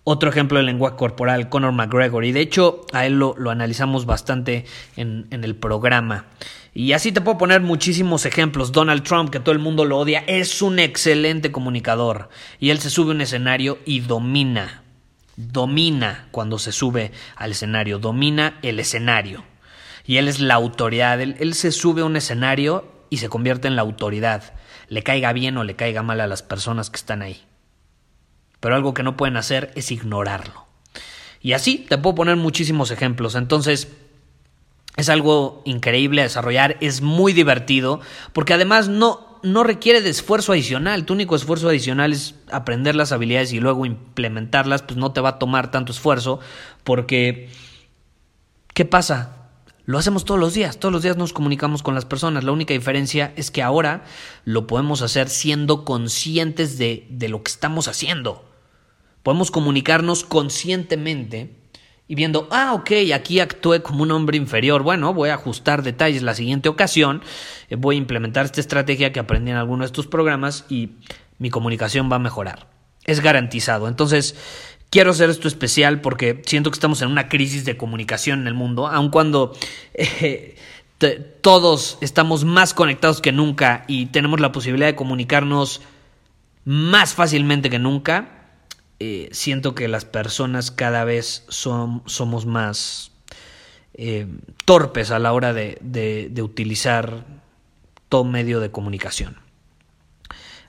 Otro 0.04 0.30
ejemplo 0.30 0.58
del 0.58 0.66
lenguaje 0.66 0.98
corporal, 0.98 1.50
Conor 1.50 1.72
McGregor. 1.72 2.26
Y 2.26 2.34
de 2.34 2.42
hecho, 2.42 2.86
a 2.92 3.06
él 3.06 3.14
lo, 3.20 3.36
analizamos 3.50 4.06
bastante 4.06 4.66
en, 4.98 5.28
en 5.32 5.44
el 5.44 5.56
programa. 5.56 6.26
Y 6.74 6.94
así 6.94 7.12
te 7.12 7.22
puedo 7.22 7.38
poner 7.38 7.62
muchísimos 7.62 8.26
ejemplos. 8.26 8.72
Donald 8.72 9.04
Trump, 9.04 9.30
que 9.30 9.40
todo 9.40 9.52
el 9.54 9.60
mundo 9.60 9.86
lo 9.86 10.00
odia, 10.00 10.24
es 10.26 10.62
un 10.62 10.80
excelente 10.80 11.52
comunicador. 11.52 12.30
Y 12.60 12.72
él 12.72 12.80
se 12.80 12.90
sube 12.90 13.12
a 13.12 13.16
un 13.16 13.22
escenario 13.22 13.78
y 13.86 14.00
domina. 14.00 14.84
Domina 15.36 16.28
cuando 16.32 16.58
se 16.58 16.72
sube 16.72 17.12
al 17.36 17.52
escenario. 17.52 18.00
Domina 18.00 18.58
el 18.64 18.80
escenario. 18.80 19.44
Y 20.06 20.18
él 20.18 20.28
es 20.28 20.40
la 20.40 20.56
autoridad. 20.56 21.22
Él, 21.22 21.54
se 21.54 21.72
sube 21.72 22.02
a 22.02 22.06
un 22.06 22.16
escenario 22.16 22.92
y 23.12 23.18
se 23.18 23.30
convierte 23.30 23.68
en 23.68 23.76
la 23.76 23.84
autoridad. 23.84 24.54
Le 24.88 25.04
caiga 25.04 25.32
bien 25.32 25.58
o 25.58 25.64
le 25.64 25.76
caiga 25.76 26.02
mal 26.02 26.22
a 26.22 26.28
las 26.28 26.42
personas 26.42 26.90
que 26.90 26.98
están 26.98 27.22
ahí. 27.22 27.44
Pero 28.60 28.76
algo 28.76 28.96
que 28.96 29.04
no 29.04 29.16
pueden 29.16 29.38
hacer 29.38 29.72
es 29.76 29.92
ignorarlo. 29.92 30.66
Y 31.40 31.54
así 31.54 31.78
te 31.78 32.00
puedo 32.00 32.16
poner 32.16 32.38
muchísimos 32.38 32.90
ejemplos. 32.90 33.36
Entonces, 33.36 33.90
es 34.96 35.10
algo 35.10 35.62
increíble 35.66 36.22
a 36.22 36.26
desarrollar, 36.26 36.78
es 36.80 37.02
muy 37.02 37.34
divertido, 37.34 38.00
porque 38.32 38.54
además 38.54 38.90
no, 38.90 39.40
no 39.42 39.64
requiere 39.64 40.02
de 40.02 40.10
esfuerzo 40.10 40.52
adicional. 40.52 41.06
Tu 41.06 41.14
único 41.14 41.36
esfuerzo 41.36 41.70
adicional 41.70 42.14
es 42.14 42.36
aprender 42.52 42.96
las 42.96 43.12
habilidades 43.12 43.54
y 43.54 43.60
luego 43.60 43.86
implementarlas, 43.86 44.84
pues 44.84 44.98
no 44.98 45.12
te 45.12 45.22
va 45.22 45.30
a 45.30 45.40
tomar 45.40 45.72
tanto 45.72 45.92
esfuerzo, 45.92 46.40
porque 46.84 47.50
¿qué 48.74 48.86
pasa? 48.86 49.38
Lo 49.86 49.98
hacemos 49.98 50.26
todos 50.26 50.40
los 50.40 50.54
días, 50.54 50.80
todos 50.80 50.94
los 50.94 51.04
días 51.04 51.18
nos 51.18 51.34
comunicamos 51.34 51.84
con 51.84 51.96
las 51.96 52.06
personas. 52.06 52.44
La 52.44 52.54
única 52.54 52.74
diferencia 52.74 53.34
es 53.36 53.52
que 53.52 53.62
ahora 53.62 54.06
lo 54.46 54.68
podemos 54.68 55.02
hacer 55.02 55.28
siendo 55.28 55.84
conscientes 55.84 56.78
de, 56.78 57.06
de 57.10 57.30
lo 57.30 57.44
que 57.44 57.52
estamos 57.52 57.90
haciendo. 57.90 58.46
Podemos 59.24 59.52
comunicarnos 59.52 60.24
conscientemente 60.24 61.63
y 62.14 62.16
viendo, 62.16 62.48
ah, 62.52 62.74
ok, 62.76 62.92
aquí 63.12 63.40
actué 63.40 63.82
como 63.82 64.04
un 64.04 64.12
hombre 64.12 64.38
inferior, 64.38 64.84
bueno, 64.84 65.16
voy 65.16 65.30
a 65.30 65.34
ajustar 65.34 65.82
detalles 65.82 66.22
la 66.22 66.36
siguiente 66.36 66.70
ocasión, 66.70 67.24
eh, 67.70 67.76
voy 67.76 67.96
a 67.96 67.98
implementar 67.98 68.46
esta 68.46 68.62
estrategia 68.62 69.12
que 69.12 69.20
aprendí 69.20 69.50
en 69.50 69.58
alguno 69.58 69.82
de 69.82 69.88
estos 69.88 70.06
programas 70.06 70.64
y 70.70 70.92
mi 71.40 71.50
comunicación 71.50 72.12
va 72.12 72.18
a 72.18 72.20
mejorar. 72.20 72.68
Es 73.04 73.20
garantizado. 73.20 73.88
Entonces, 73.88 74.36
quiero 74.92 75.10
hacer 75.10 75.32
esto 75.32 75.48
especial 75.48 76.02
porque 76.02 76.44
siento 76.46 76.70
que 76.70 76.76
estamos 76.76 77.02
en 77.02 77.10
una 77.10 77.30
crisis 77.30 77.66
de 77.66 77.78
comunicación 77.78 78.42
en 78.42 78.48
el 78.48 78.54
mundo, 78.54 78.86
aun 78.86 79.10
cuando... 79.10 79.54
Eh, 79.96 80.56
todos 81.42 81.98
estamos 82.00 82.46
más 82.46 82.74
conectados 82.74 83.20
que 83.20 83.34
nunca 83.34 83.84
y 83.90 84.06
tenemos 84.06 84.40
la 84.40 84.54
posibilidad 84.54 84.88
de 84.88 84.96
comunicarnos 84.96 85.82
más 86.64 87.14
fácilmente 87.14 87.70
que 87.70 87.78
nunca, 87.78 88.43
eh, 89.06 89.28
siento 89.34 89.76
que 89.76 89.90
las 89.90 90.06
personas 90.06 90.72
cada 90.72 91.04
vez 91.04 91.44
somos 91.50 92.46
más 92.46 93.12
eh, 93.96 94.28
torpes 94.64 95.12
a 95.12 95.20
la 95.20 95.34
hora 95.34 95.52
de, 95.52 95.78
de, 95.82 96.42
utilizar 96.42 97.26
todo 98.08 98.24
medio 98.24 98.62
de 98.62 98.72
comunicación. 98.72 99.40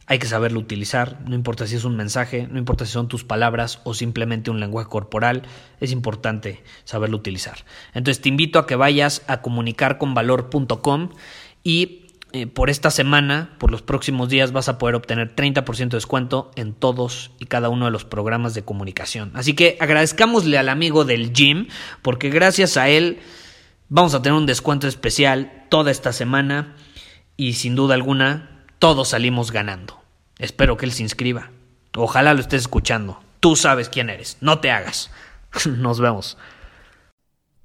Hay 0.06 0.18
que 0.18 0.26
saberlo 0.26 0.58
utilizar, 0.58 1.20
no 1.28 1.36
importa 1.36 1.68
si 1.68 1.76
es 1.76 1.84
un 1.84 1.94
mensaje, 1.94 2.48
no 2.50 2.58
importa 2.58 2.86
si 2.86 2.90
son 2.90 3.06
tus 3.06 3.22
palabras 3.22 3.78
o 3.84 3.94
simplemente 3.94 4.50
un 4.50 4.58
lenguaje 4.58 4.88
corporal, 4.88 5.42
es 5.78 5.92
importante 5.92 6.64
saberlo 6.82 7.16
utilizar. 7.18 7.58
Entonces 7.92 8.20
te 8.20 8.30
invito 8.30 8.58
a 8.58 8.66
que 8.66 8.74
vayas 8.74 9.22
a 9.28 9.42
comunicarconvalor.com 9.42 11.10
y 11.62 12.03
eh, 12.34 12.48
por 12.48 12.68
esta 12.68 12.90
semana, 12.90 13.50
por 13.58 13.70
los 13.70 13.80
próximos 13.80 14.28
días, 14.28 14.50
vas 14.50 14.68
a 14.68 14.76
poder 14.76 14.96
obtener 14.96 15.36
30% 15.36 15.90
de 15.90 15.96
descuento 15.96 16.50
en 16.56 16.74
todos 16.74 17.30
y 17.38 17.46
cada 17.46 17.68
uno 17.68 17.84
de 17.84 17.92
los 17.92 18.04
programas 18.04 18.54
de 18.54 18.64
comunicación. 18.64 19.30
Así 19.34 19.54
que 19.54 19.76
agradezcámosle 19.78 20.58
al 20.58 20.68
amigo 20.68 21.04
del 21.04 21.32
gym, 21.32 21.68
porque 22.02 22.30
gracias 22.30 22.76
a 22.76 22.88
él 22.88 23.20
vamos 23.88 24.14
a 24.14 24.22
tener 24.22 24.36
un 24.36 24.46
descuento 24.46 24.88
especial 24.88 25.64
toda 25.68 25.92
esta 25.92 26.12
semana 26.12 26.74
y 27.36 27.52
sin 27.52 27.76
duda 27.76 27.94
alguna 27.94 28.64
todos 28.80 29.10
salimos 29.10 29.52
ganando. 29.52 30.02
Espero 30.40 30.76
que 30.76 30.86
él 30.86 30.92
se 30.92 31.04
inscriba. 31.04 31.52
Ojalá 31.94 32.34
lo 32.34 32.40
estés 32.40 32.62
escuchando. 32.62 33.22
Tú 33.38 33.54
sabes 33.54 33.88
quién 33.88 34.10
eres. 34.10 34.38
No 34.40 34.58
te 34.58 34.72
hagas. 34.72 35.12
Nos 35.66 36.00
vemos. 36.00 36.36